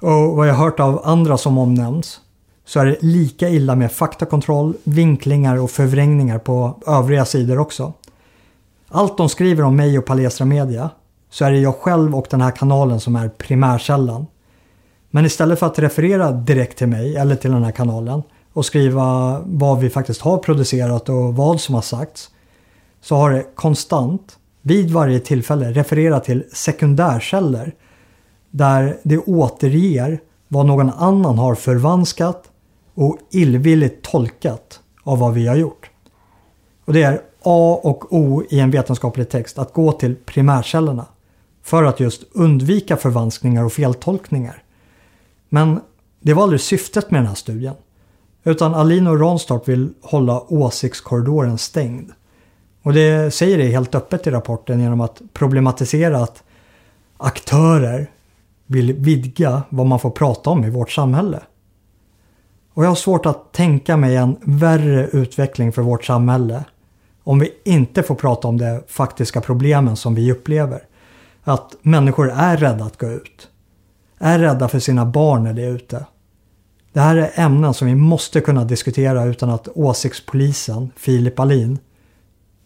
Och 0.00 0.36
vad 0.36 0.48
jag 0.48 0.54
har 0.54 0.64
hört 0.64 0.80
av 0.80 1.00
andra 1.04 1.38
som 1.38 1.58
omnämns 1.58 2.20
så 2.64 2.80
är 2.80 2.86
det 2.86 2.96
lika 3.00 3.48
illa 3.48 3.74
med 3.74 3.92
faktakontroll, 3.92 4.74
vinklingar 4.84 5.56
och 5.56 5.70
förvrängningar 5.70 6.38
på 6.38 6.78
övriga 6.86 7.24
sidor 7.24 7.58
också. 7.58 7.92
Allt 8.88 9.16
de 9.16 9.28
skriver 9.28 9.64
om 9.64 9.76
mig 9.76 9.98
och 9.98 10.04
Palestra 10.04 10.44
Media 10.44 10.90
så 11.30 11.44
är 11.44 11.50
det 11.50 11.58
jag 11.58 11.76
själv 11.76 12.16
och 12.16 12.26
den 12.30 12.40
här 12.40 12.50
kanalen 12.50 13.00
som 13.00 13.16
är 13.16 13.28
primärkällan. 13.28 14.26
Men 15.10 15.24
istället 15.24 15.58
för 15.58 15.66
att 15.66 15.78
referera 15.78 16.32
direkt 16.32 16.78
till 16.78 16.86
mig 16.86 17.16
eller 17.16 17.36
till 17.36 17.52
den 17.52 17.64
här 17.64 17.72
kanalen 17.72 18.22
och 18.52 18.66
skriva 18.66 19.38
vad 19.44 19.78
vi 19.78 19.90
faktiskt 19.90 20.20
har 20.20 20.38
producerat 20.38 21.08
och 21.08 21.36
vad 21.36 21.60
som 21.60 21.74
har 21.74 21.82
sagts 21.82 22.30
så 23.02 23.16
har 23.16 23.30
det 23.30 23.46
konstant 23.54 24.38
vid 24.62 24.90
varje 24.90 25.20
tillfälle 25.20 25.72
refererat 25.72 26.24
till 26.24 26.44
sekundärkällor 26.52 27.72
där 28.50 28.98
det 29.02 29.18
återger 29.18 30.20
vad 30.48 30.66
någon 30.66 30.90
annan 30.90 31.38
har 31.38 31.54
förvanskat 31.54 32.50
och 32.94 33.18
illvilligt 33.30 34.02
tolkat 34.02 34.80
av 35.02 35.18
vad 35.18 35.34
vi 35.34 35.46
har 35.46 35.56
gjort. 35.56 35.90
Och 36.84 36.92
det 36.92 37.02
är 37.02 37.20
A 37.42 37.80
och 37.82 38.12
O 38.12 38.42
i 38.50 38.60
en 38.60 38.70
vetenskaplig 38.70 39.28
text 39.28 39.58
att 39.58 39.72
gå 39.72 39.92
till 39.92 40.16
primärkällorna 40.16 41.06
för 41.62 41.84
att 41.84 42.00
just 42.00 42.22
undvika 42.32 42.96
förvanskningar 42.96 43.64
och 43.64 43.72
feltolkningar. 43.72 44.62
Men 45.48 45.80
det 46.20 46.34
var 46.34 46.42
aldrig 46.42 46.60
syftet 46.60 47.10
med 47.10 47.20
den 47.20 47.26
här 47.26 47.34
studien. 47.34 47.74
Utan 48.44 48.74
Alin 48.74 49.06
och 49.06 49.20
Ranstorp 49.20 49.68
vill 49.68 49.94
hålla 50.02 50.52
åsiktskorridoren 50.52 51.58
stängd. 51.58 52.12
Och 52.82 52.92
det 52.92 53.34
säger 53.34 53.58
det 53.58 53.64
helt 53.64 53.94
öppet 53.94 54.26
i 54.26 54.30
rapporten 54.30 54.80
genom 54.80 55.00
att 55.00 55.22
problematisera 55.32 56.18
att 56.18 56.42
aktörer 57.16 58.10
vill 58.66 58.92
vidga 58.92 59.62
vad 59.68 59.86
man 59.86 59.98
får 59.98 60.10
prata 60.10 60.50
om 60.50 60.64
i 60.64 60.70
vårt 60.70 60.90
samhälle. 60.90 61.40
Och 62.74 62.84
jag 62.84 62.88
har 62.88 62.94
svårt 62.94 63.26
att 63.26 63.52
tänka 63.52 63.96
mig 63.96 64.16
en 64.16 64.36
värre 64.40 65.06
utveckling 65.06 65.72
för 65.72 65.82
vårt 65.82 66.04
samhälle 66.04 66.64
om 67.24 67.38
vi 67.38 67.50
inte 67.64 68.02
får 68.02 68.14
prata 68.14 68.48
om 68.48 68.58
de 68.58 68.82
faktiska 68.88 69.40
problemen 69.40 69.96
som 69.96 70.14
vi 70.14 70.32
upplever. 70.32 70.82
Att 71.44 71.76
människor 71.82 72.30
är 72.30 72.56
rädda 72.56 72.84
att 72.84 72.98
gå 72.98 73.06
ut. 73.06 73.48
Är 74.18 74.38
rädda 74.38 74.68
för 74.68 74.78
sina 74.78 75.06
barn 75.06 75.44
när 75.44 75.52
de 75.52 75.62
är 75.62 75.70
ute. 75.70 76.06
Det 76.92 77.00
här 77.00 77.16
är 77.16 77.30
ämnen 77.34 77.74
som 77.74 77.88
vi 77.88 77.94
måste 77.94 78.40
kunna 78.40 78.64
diskutera 78.64 79.24
utan 79.24 79.50
att 79.50 79.68
åsiktspolisen, 79.74 80.90
Filip 80.96 81.40
Alin, 81.40 81.78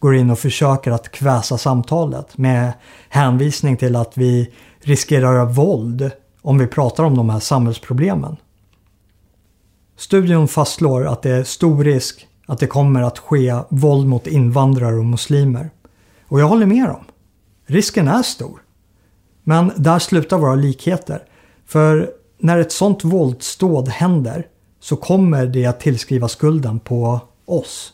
går 0.06 0.16
in 0.16 0.30
och 0.30 0.38
försöker 0.38 0.90
att 0.90 1.10
kväsa 1.10 1.58
samtalet 1.58 2.38
med 2.38 2.72
hänvisning 3.08 3.76
till 3.76 3.96
att 3.96 4.18
vi 4.18 4.52
riskerar 4.80 5.46
våld 5.46 6.10
om 6.42 6.58
vi 6.58 6.66
pratar 6.66 7.04
om 7.04 7.16
de 7.16 7.30
här 7.30 7.40
samhällsproblemen. 7.40 8.36
Studion 9.96 10.48
fastslår 10.48 11.06
att 11.06 11.22
det 11.22 11.30
är 11.30 11.44
stor 11.44 11.84
risk 11.84 12.26
att 12.46 12.58
det 12.58 12.66
kommer 12.66 13.02
att 13.02 13.18
ske 13.18 13.54
våld 13.68 14.06
mot 14.06 14.26
invandrare 14.26 14.96
och 14.96 15.04
muslimer. 15.04 15.70
Och 16.28 16.40
jag 16.40 16.48
håller 16.48 16.66
med 16.66 16.88
dem. 16.88 17.04
Risken 17.66 18.08
är 18.08 18.22
stor. 18.22 18.60
Men 19.44 19.72
där 19.76 19.98
slutar 19.98 20.38
våra 20.38 20.54
likheter. 20.54 21.22
För 21.66 22.10
när 22.38 22.58
ett 22.58 22.72
sånt 22.72 23.04
våldsdåd 23.04 23.88
händer 23.88 24.46
så 24.80 24.96
kommer 24.96 25.46
det 25.46 25.66
att 25.66 25.80
tillskriva 25.80 26.28
skulden 26.28 26.80
på 26.80 27.20
oss. 27.44 27.92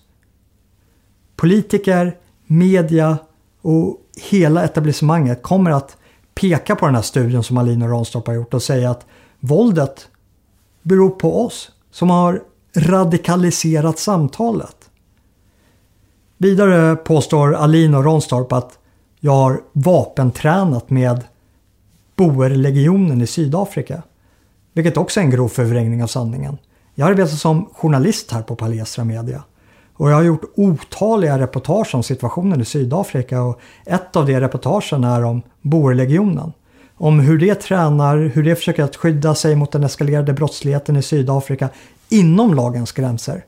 Politiker, 1.43 2.17
media 2.47 3.19
och 3.63 3.97
hela 4.31 4.65
etablissemanget 4.65 5.43
kommer 5.43 5.71
att 5.71 5.97
peka 6.35 6.77
på 6.77 6.87
den 6.87 6.95
här 6.95 7.03
studien 7.03 7.43
som 7.43 7.59
Alina 7.59 7.85
och 7.85 7.91
Ranstorp 7.91 8.27
har 8.27 8.35
gjort 8.35 8.55
och 8.55 8.63
säga 8.63 8.91
att 8.91 9.07
våldet 9.41 10.09
beror 10.83 11.11
på 11.11 11.45
oss 11.45 11.71
som 11.91 12.11
har 12.11 12.43
radikaliserat 12.77 13.99
samtalet. 13.99 14.77
Vidare 16.39 16.97
påstår 16.97 17.55
Alin 17.55 17.95
och 17.95 18.05
Ranstorp 18.05 18.53
att 18.53 18.79
jag 19.21 19.33
har 19.33 19.61
vapentränat 19.73 20.91
med 20.91 21.25
Boerlegionen 22.17 23.23
i 23.23 23.27
Sydafrika. 23.27 24.03
Vilket 24.73 24.97
också 24.97 25.21
är 25.21 25.25
en 25.25 25.31
grov 25.31 25.49
förvrängning 25.49 26.03
av 26.03 26.07
sanningen. 26.07 26.59
Jag 26.95 27.09
arbetar 27.09 27.37
som 27.37 27.67
journalist 27.73 28.31
här 28.31 28.43
på 28.43 28.57
Palestra 28.57 29.05
Media. 29.05 29.43
Och 29.95 30.11
jag 30.11 30.15
har 30.15 30.23
gjort 30.23 30.53
otaliga 30.55 31.39
reportage 31.39 31.95
om 31.95 32.03
situationen 32.03 32.61
i 32.61 32.65
Sydafrika 32.65 33.43
och 33.43 33.61
ett 33.87 34.17
av 34.17 34.27
de 34.27 34.41
reportagen 34.41 35.05
är 35.05 35.25
om 35.25 35.43
Boerlegionen. 35.63 36.53
Om 36.97 37.21
hur 37.21 37.39
de 37.39 37.55
tränar, 37.55 38.17
hur 38.17 38.43
de 38.43 38.55
försöker 38.55 38.83
att 38.83 38.97
skydda 38.97 39.35
sig 39.35 39.57
mot 39.57 39.73
den 39.73 39.85
eskalerade 39.85 40.33
brottsligheten 40.33 40.97
i 40.97 41.03
Sydafrika 41.03 41.69
inom 42.09 42.55
lagens 42.55 42.93
gränser. 42.93 43.45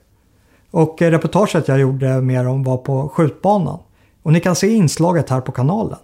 Och 0.71 1.03
reportaget 1.03 1.69
jag 1.69 1.81
gjorde 1.81 2.21
med 2.21 2.45
dem 2.45 2.63
var 2.63 2.77
på 2.77 3.09
skjutbanan. 3.09 3.79
Och 4.23 4.33
ni 4.33 4.41
kan 4.41 4.57
se 4.57 4.69
inslaget 4.69 5.31
här 5.31 5.41
på 5.41 5.53
kanalen. 5.53 5.99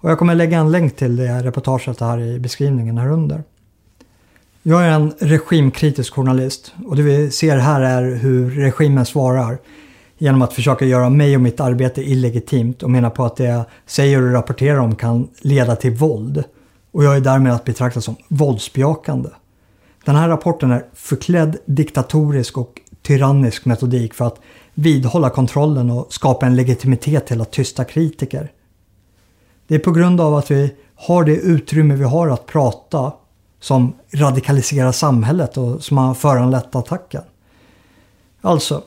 Och 0.00 0.10
jag 0.10 0.18
kommer 0.18 0.34
lägga 0.34 0.58
en 0.58 0.72
länk 0.72 0.96
till 0.96 1.16
det 1.16 1.42
reportaget 1.42 2.00
här 2.00 2.20
i 2.20 2.38
beskrivningen 2.38 2.98
här 2.98 3.10
under. 3.10 3.44
Jag 4.62 4.84
är 4.84 4.90
en 4.90 5.12
regimkritisk 5.18 6.14
journalist 6.14 6.74
och 6.86 6.96
det 6.96 7.02
vi 7.02 7.30
ser 7.30 7.56
här 7.56 7.80
är 7.80 8.14
hur 8.14 8.50
regimen 8.50 9.06
svarar 9.06 9.58
genom 10.18 10.42
att 10.42 10.52
försöka 10.52 10.84
göra 10.84 11.10
mig 11.10 11.36
och 11.36 11.42
mitt 11.42 11.60
arbete 11.60 12.02
illegitimt 12.02 12.82
och 12.82 12.90
menar 12.90 13.10
på 13.10 13.24
att 13.24 13.36
det 13.36 13.44
jag 13.44 13.64
säger 13.86 14.22
och 14.22 14.32
rapporterar 14.32 14.78
om 14.78 14.96
kan 14.96 15.28
leda 15.40 15.76
till 15.76 15.90
våld. 15.90 16.44
Och 16.92 17.04
jag 17.04 17.16
är 17.16 17.20
därmed 17.20 17.52
att 17.52 17.64
betrakta 17.64 18.00
som 18.00 18.16
våldsbejakande. 18.28 19.28
Den 20.04 20.16
här 20.16 20.28
rapporten 20.28 20.70
är 20.70 20.84
förklädd 20.94 21.56
diktatorisk 21.64 22.58
och 22.58 22.80
tyrannisk 23.02 23.64
metodik 23.64 24.14
för 24.14 24.24
att 24.24 24.40
vidhålla 24.74 25.30
kontrollen 25.30 25.90
och 25.90 26.12
skapa 26.12 26.46
en 26.46 26.56
legitimitet 26.56 27.26
till 27.26 27.40
att 27.40 27.50
tysta 27.50 27.84
kritiker. 27.84 28.52
Det 29.66 29.74
är 29.74 29.78
på 29.78 29.92
grund 29.92 30.20
av 30.20 30.34
att 30.34 30.50
vi 30.50 30.74
har 30.94 31.24
det 31.24 31.36
utrymme 31.36 31.94
vi 31.94 32.04
har 32.04 32.28
att 32.28 32.46
prata 32.46 33.12
som 33.60 33.92
radikaliserar 34.14 34.92
samhället 34.92 35.56
och 35.56 35.84
som 35.84 35.98
har 35.98 36.14
föranlett 36.14 36.74
attacken. 36.74 37.22
Alltså, 38.40 38.82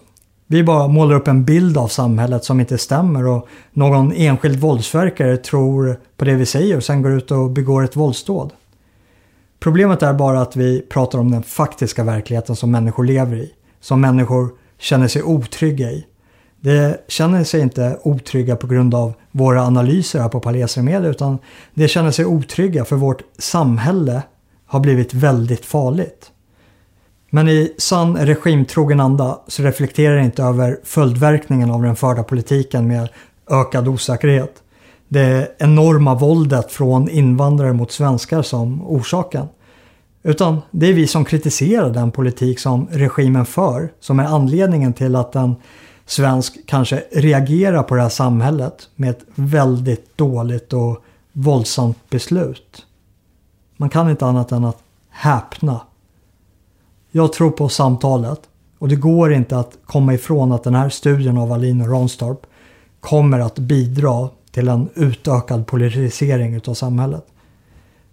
vi 0.48 0.64
bara 0.64 0.88
målar 0.88 1.16
upp 1.16 1.28
en 1.28 1.46
bild 1.46 1.78
av 1.78 1.88
samhället 1.88 2.44
som 2.44 2.60
inte 2.60 2.78
stämmer 2.78 3.28
och 3.28 3.48
någon 3.72 4.14
enskild 4.14 4.60
våldsverkare 4.60 5.38
tror 5.38 6.00
på 6.18 6.26
det 6.26 6.36
vi 6.36 6.46
säger 6.46 6.78
och 6.78 6.84
sen 6.84 7.02
går 7.02 7.12
ut 7.12 7.32
och 7.32 7.52
begår 7.52 7.84
ett 7.84 7.96
våldsdåd. 7.96 8.54
Problemet 9.60 10.04
är 10.04 10.14
bara 10.14 10.42
att 10.42 10.56
vi 10.56 10.82
pratar 10.82 11.20
om 11.20 11.32
den 11.32 11.44
faktiska 11.44 12.04
verkligheten 12.04 12.56
som 12.56 12.72
människor 12.72 13.04
lever 13.04 13.38
i. 13.38 13.52
Som 13.82 14.02
människor 14.02 14.50
känner 14.80 15.08
sig 15.08 15.24
otrygga 15.24 15.92
i. 15.92 16.06
De 16.62 16.96
känner 17.08 17.44
sig 17.44 17.62
inte 17.62 18.00
otrygga 18.04 18.56
på 18.56 18.68
grund 18.68 18.96
av 18.96 19.14
våra 19.32 19.64
analyser 19.64 20.20
här 20.20 20.30
på 20.30 20.40
Palestra 20.40 20.84
Media 20.84 21.10
utan 21.10 21.38
de 21.74 21.88
känner 21.88 22.12
sig 22.12 22.26
otrygga 22.26 22.86
för 22.86 22.96
vårt 22.96 23.22
samhälle 23.38 24.22
har 24.74 24.80
blivit 24.80 25.14
väldigt 25.14 25.66
farligt. 25.66 26.32
Men 27.30 27.50
i 27.50 27.74
sann 27.78 28.18
regimtrogen 28.18 29.00
anda 29.00 29.40
så 29.48 29.64
reflekterar 29.64 30.16
det 30.16 30.24
inte 30.24 30.44
över 30.44 30.80
följdverkningen 30.84 31.72
av 31.72 31.82
den 31.82 31.96
förda 31.96 32.24
politiken 32.24 32.88
med 32.88 33.10
ökad 33.50 33.88
osäkerhet. 33.88 34.64
Det 35.08 35.56
enorma 35.58 36.16
våldet 36.16 36.72
från 36.72 37.10
invandrare 37.10 37.74
mot 37.74 37.92
svenskar 37.92 38.42
som 38.42 38.88
orsaken. 38.88 39.48
Utan 40.24 40.62
det 40.72 40.88
är 40.88 40.94
vi 40.94 41.08
som 41.08 41.26
kritiserar 41.26 41.90
den 41.90 42.12
politik 42.12 42.60
som 42.60 42.88
regimen 42.92 43.46
för 43.46 43.92
som 44.00 44.20
är 44.20 44.26
anledningen 44.26 44.94
till 44.94 45.16
att 45.16 45.36
en 45.36 45.56
svensk 46.06 46.68
kanske 46.68 47.04
reagerar 47.12 47.84
på 47.84 47.96
det 47.96 48.02
här 48.02 48.10
samhället 48.10 48.90
med 48.96 49.10
ett 49.10 49.24
väldigt 49.36 50.18
dåligt 50.18 50.74
och 50.74 51.04
våldsamt 51.34 52.10
beslut. 52.10 52.86
Man 53.78 53.90
kan 53.90 54.10
inte 54.10 54.26
annat 54.26 54.52
än 54.52 54.66
att 54.66 54.84
häpna. 55.10 55.82
Jag 57.12 57.34
tror 57.34 57.52
på 57.52 57.70
samtalet 57.70 58.40
och 58.80 58.90
det 58.90 58.96
går 58.96 59.34
inte 59.34 59.60
att 59.60 59.78
komma 59.86 60.14
ifrån 60.14 60.52
att 60.52 60.64
den 60.64 60.76
här 60.76 60.90
studien 60.90 61.38
av 61.38 61.52
Alin 61.52 61.82
och 61.82 61.92
Ranstorp 61.92 62.46
kommer 63.00 63.40
att 63.40 63.60
bidra 63.60 64.30
till 64.52 64.68
en 64.68 64.90
utökad 64.96 65.68
polarisering 65.68 66.54
utav 66.54 66.74
samhället. 66.74 67.26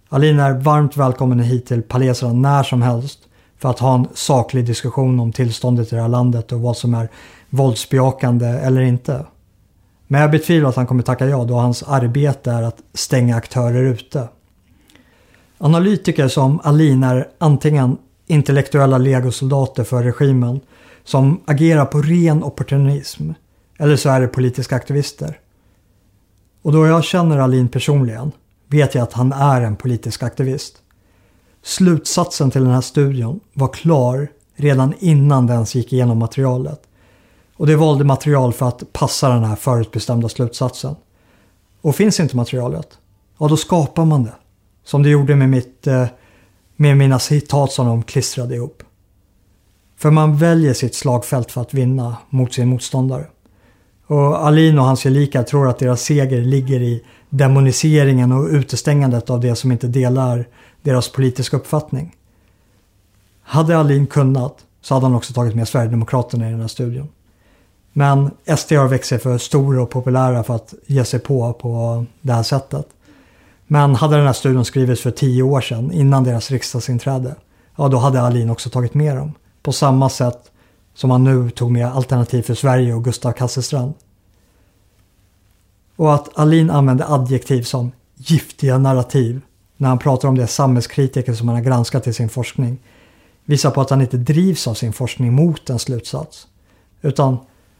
Alin 0.09 0.39
är 0.39 0.53
varmt 0.53 0.97
välkommen 0.97 1.39
hit 1.39 1.65
till 1.65 1.81
Palesra 1.81 2.33
när 2.33 2.63
som 2.63 2.81
helst 2.81 3.19
för 3.57 3.69
att 3.69 3.79
ha 3.79 3.95
en 3.95 4.07
saklig 4.13 4.65
diskussion 4.65 5.19
om 5.19 5.31
tillståndet 5.31 5.93
i 5.93 5.95
det 5.95 6.01
här 6.01 6.09
landet 6.09 6.51
och 6.51 6.61
vad 6.61 6.77
som 6.77 6.93
är 6.93 7.09
våldsbejakande 7.49 8.47
eller 8.47 8.81
inte. 8.81 9.25
Men 10.07 10.21
jag 10.21 10.31
betvivlar 10.31 10.69
att 10.69 10.75
han 10.75 10.87
kommer 10.87 11.03
tacka 11.03 11.25
ja 11.25 11.43
då 11.43 11.53
hans 11.53 11.83
arbete 11.83 12.51
är 12.51 12.63
att 12.63 12.77
stänga 12.93 13.35
aktörer 13.35 13.83
ute. 13.83 14.27
Analytiker 15.63 16.27
som 16.27 16.59
Alin 16.63 17.03
är 17.03 17.27
antingen 17.37 17.97
intellektuella 18.27 18.97
legosoldater 18.97 19.83
för 19.83 20.03
regimen 20.03 20.59
som 21.03 21.41
agerar 21.45 21.85
på 21.85 22.01
ren 22.01 22.43
opportunism 22.43 23.31
eller 23.77 23.95
så 23.95 24.09
är 24.09 24.21
det 24.21 24.27
politiska 24.27 24.75
aktivister. 24.75 25.39
Och 26.61 26.71
då 26.71 26.85
jag 26.85 27.03
känner 27.03 27.37
Alin 27.37 27.67
personligen 27.67 28.31
vet 28.67 28.95
jag 28.95 29.03
att 29.03 29.13
han 29.13 29.33
är 29.33 29.61
en 29.61 29.75
politisk 29.75 30.23
aktivist. 30.23 30.77
Slutsatsen 31.63 32.51
till 32.51 32.63
den 32.63 32.73
här 32.73 32.81
studien 32.81 33.39
var 33.53 33.67
klar 33.67 34.27
redan 34.55 34.93
innan 34.99 35.47
den 35.47 35.55
ens 35.55 35.75
gick 35.75 35.93
igenom 35.93 36.17
materialet. 36.17 36.81
Och 37.55 37.67
det 37.67 37.75
valde 37.75 38.03
material 38.03 38.53
för 38.53 38.67
att 38.67 38.93
passa 38.93 39.29
den 39.29 39.43
här 39.43 39.55
förutbestämda 39.55 40.29
slutsatsen. 40.29 40.95
Och 41.81 41.95
finns 41.95 42.19
inte 42.19 42.35
materialet, 42.35 42.97
ja 43.37 43.47
då 43.47 43.57
skapar 43.57 44.05
man 44.05 44.23
det. 44.23 44.33
Som 44.83 45.03
det 45.03 45.09
gjorde 45.09 45.35
med, 45.35 45.49
mitt, 45.49 45.87
eh, 45.87 46.05
med 46.75 46.97
mina 46.97 47.19
citat 47.19 47.71
som 47.71 47.87
de 47.87 48.03
klistrade 48.03 48.55
ihop. 48.55 48.83
För 49.97 50.11
man 50.11 50.37
väljer 50.37 50.73
sitt 50.73 50.95
slagfält 50.95 51.51
för 51.51 51.61
att 51.61 51.73
vinna 51.73 52.17
mot 52.29 52.53
sin 52.53 52.67
motståndare. 52.67 53.25
Och 54.07 54.47
Alin 54.47 54.79
och 54.79 54.85
hans 54.85 55.03
gelikar 55.03 55.43
tror 55.43 55.69
att 55.69 55.79
deras 55.79 56.01
seger 56.01 56.41
ligger 56.41 56.81
i 56.81 57.03
demoniseringen 57.29 58.31
och 58.31 58.49
utestängandet 58.49 59.29
av 59.29 59.39
det 59.39 59.55
som 59.55 59.71
inte 59.71 59.87
delar 59.87 60.47
deras 60.81 61.09
politiska 61.09 61.57
uppfattning. 61.57 62.15
Hade 63.43 63.77
Alin 63.77 64.07
kunnat 64.07 64.65
så 64.81 64.93
hade 64.93 65.05
han 65.05 65.15
också 65.15 65.33
tagit 65.33 65.55
med 65.55 65.67
Sverigedemokraterna 65.67 66.47
i 66.47 66.51
den 66.51 66.61
här 66.61 66.67
studien. 66.67 67.07
Men 67.93 68.31
SD 68.57 68.71
har 68.71 68.87
växt 68.87 69.09
sig 69.09 69.19
för 69.19 69.37
stora 69.37 69.81
och 69.81 69.89
populära 69.89 70.43
för 70.43 70.55
att 70.55 70.73
ge 70.87 71.05
sig 71.05 71.19
på 71.19 71.53
på 71.53 72.05
det 72.21 72.33
här 72.33 72.43
sättet. 72.43 72.85
Men 73.73 73.95
hade 73.95 74.15
den 74.17 74.25
här 74.25 74.33
studien 74.33 74.65
skrivits 74.65 75.01
för 75.01 75.11
tio 75.11 75.43
år 75.43 75.61
sedan, 75.61 75.91
innan 75.91 76.23
deras 76.23 76.51
riksdagsinträde, 76.51 77.35
ja 77.75 77.87
då 77.87 77.97
hade 77.97 78.21
Alin 78.21 78.49
också 78.49 78.69
tagit 78.69 78.93
med 78.93 79.15
dem. 79.15 79.33
På 79.61 79.71
samma 79.71 80.09
sätt 80.09 80.51
som 80.93 81.11
han 81.11 81.23
nu 81.23 81.49
tog 81.49 81.71
med 81.71 81.87
Alternativ 81.87 82.41
för 82.41 82.55
Sverige 82.55 82.93
och 82.93 83.03
Gustav 83.03 83.31
Kasselstrand. 83.31 83.93
Och 85.95 86.13
att 86.13 86.39
Alin 86.39 86.69
använde 86.69 87.07
adjektiv 87.07 87.63
som 87.63 87.91
giftiga 88.15 88.77
narrativ 88.77 89.41
när 89.77 89.89
han 89.89 89.99
pratar 89.99 90.27
om 90.27 90.37
det 90.37 90.47
samhällskritiker 90.47 91.33
som 91.33 91.47
han 91.47 91.57
har 91.57 91.63
granskat 91.63 92.07
i 92.07 92.13
sin 92.13 92.29
forskning 92.29 92.77
visar 93.45 93.71
på 93.71 93.81
att 93.81 93.89
han 93.89 94.01
inte 94.01 94.17
drivs 94.17 94.67
av 94.67 94.73
sin 94.73 94.93
forskning 94.93 95.33
mot 95.33 95.69
en 95.69 95.79
slutsats. 95.79 96.47
Utan 97.01 97.37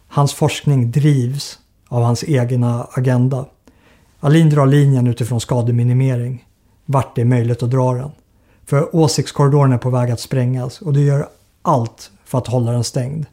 hans 0.07 0.33
forskning 0.33 0.91
drivs 0.91 1.59
av 1.87 2.03
hans 2.03 2.23
egna 2.23 2.87
agenda. 2.91 3.45
Alin 4.23 4.49
drar 4.49 4.65
linjen 4.65 5.07
utifrån 5.07 5.41
skademinimering. 5.41 6.45
Vart 6.85 7.15
det 7.15 7.21
är 7.21 7.25
möjligt 7.25 7.63
att 7.63 7.71
dra 7.71 7.93
den. 7.93 8.11
För 8.65 8.95
åsiktskorridoren 8.95 9.71
är 9.71 9.77
på 9.77 9.89
väg 9.89 10.11
att 10.11 10.19
sprängas 10.19 10.81
och 10.81 10.93
du 10.93 11.05
gör 11.05 11.27
allt 11.61 12.11
för 12.25 12.37
att 12.37 12.47
hålla 12.47 12.71
den 12.71 12.83
stängd. 12.83 13.25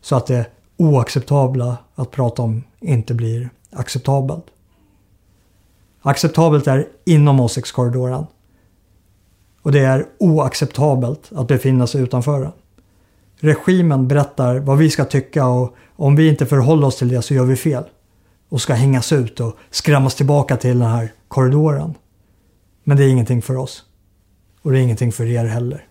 Så 0.00 0.16
att 0.16 0.26
det 0.26 0.46
oacceptabla 0.76 1.76
att 1.94 2.10
prata 2.10 2.42
om 2.42 2.62
inte 2.80 3.14
blir 3.14 3.50
acceptabelt. 3.70 4.44
Acceptabelt 6.02 6.66
är 6.66 6.86
inom 7.04 7.40
åsiktskorridoren. 7.40 8.26
Och 9.62 9.72
det 9.72 9.80
är 9.80 10.06
oacceptabelt 10.18 11.30
att 11.34 11.48
befinna 11.48 11.86
sig 11.86 12.02
utanför 12.02 12.40
den. 12.40 12.52
Regimen 13.36 14.08
berättar 14.08 14.58
vad 14.58 14.78
vi 14.78 14.90
ska 14.90 15.04
tycka 15.04 15.46
och 15.46 15.74
om 15.96 16.16
vi 16.16 16.28
inte 16.28 16.46
förhåller 16.46 16.86
oss 16.86 16.98
till 16.98 17.08
det 17.08 17.22
så 17.22 17.34
gör 17.34 17.44
vi 17.44 17.56
fel. 17.56 17.84
Och 18.54 18.60
ska 18.60 18.74
hängas 18.74 19.12
ut 19.12 19.40
och 19.40 19.56
skrämmas 19.70 20.14
tillbaka 20.14 20.56
till 20.56 20.78
den 20.78 20.88
här 20.90 21.12
korridoren. 21.28 21.94
Men 22.84 22.96
det 22.96 23.04
är 23.04 23.08
ingenting 23.08 23.42
för 23.42 23.56
oss. 23.56 23.84
Och 24.62 24.72
det 24.72 24.78
är 24.78 24.82
ingenting 24.82 25.12
för 25.12 25.26
er 25.26 25.44
heller. 25.44 25.88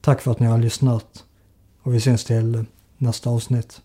Tack 0.00 0.20
för 0.20 0.30
att 0.30 0.40
ni 0.40 0.46
har 0.46 0.58
lyssnat. 0.58 1.24
Och 1.82 1.94
vi 1.94 2.00
syns 2.00 2.24
till 2.24 2.64
nästa 2.96 3.30
avsnitt. 3.30 3.82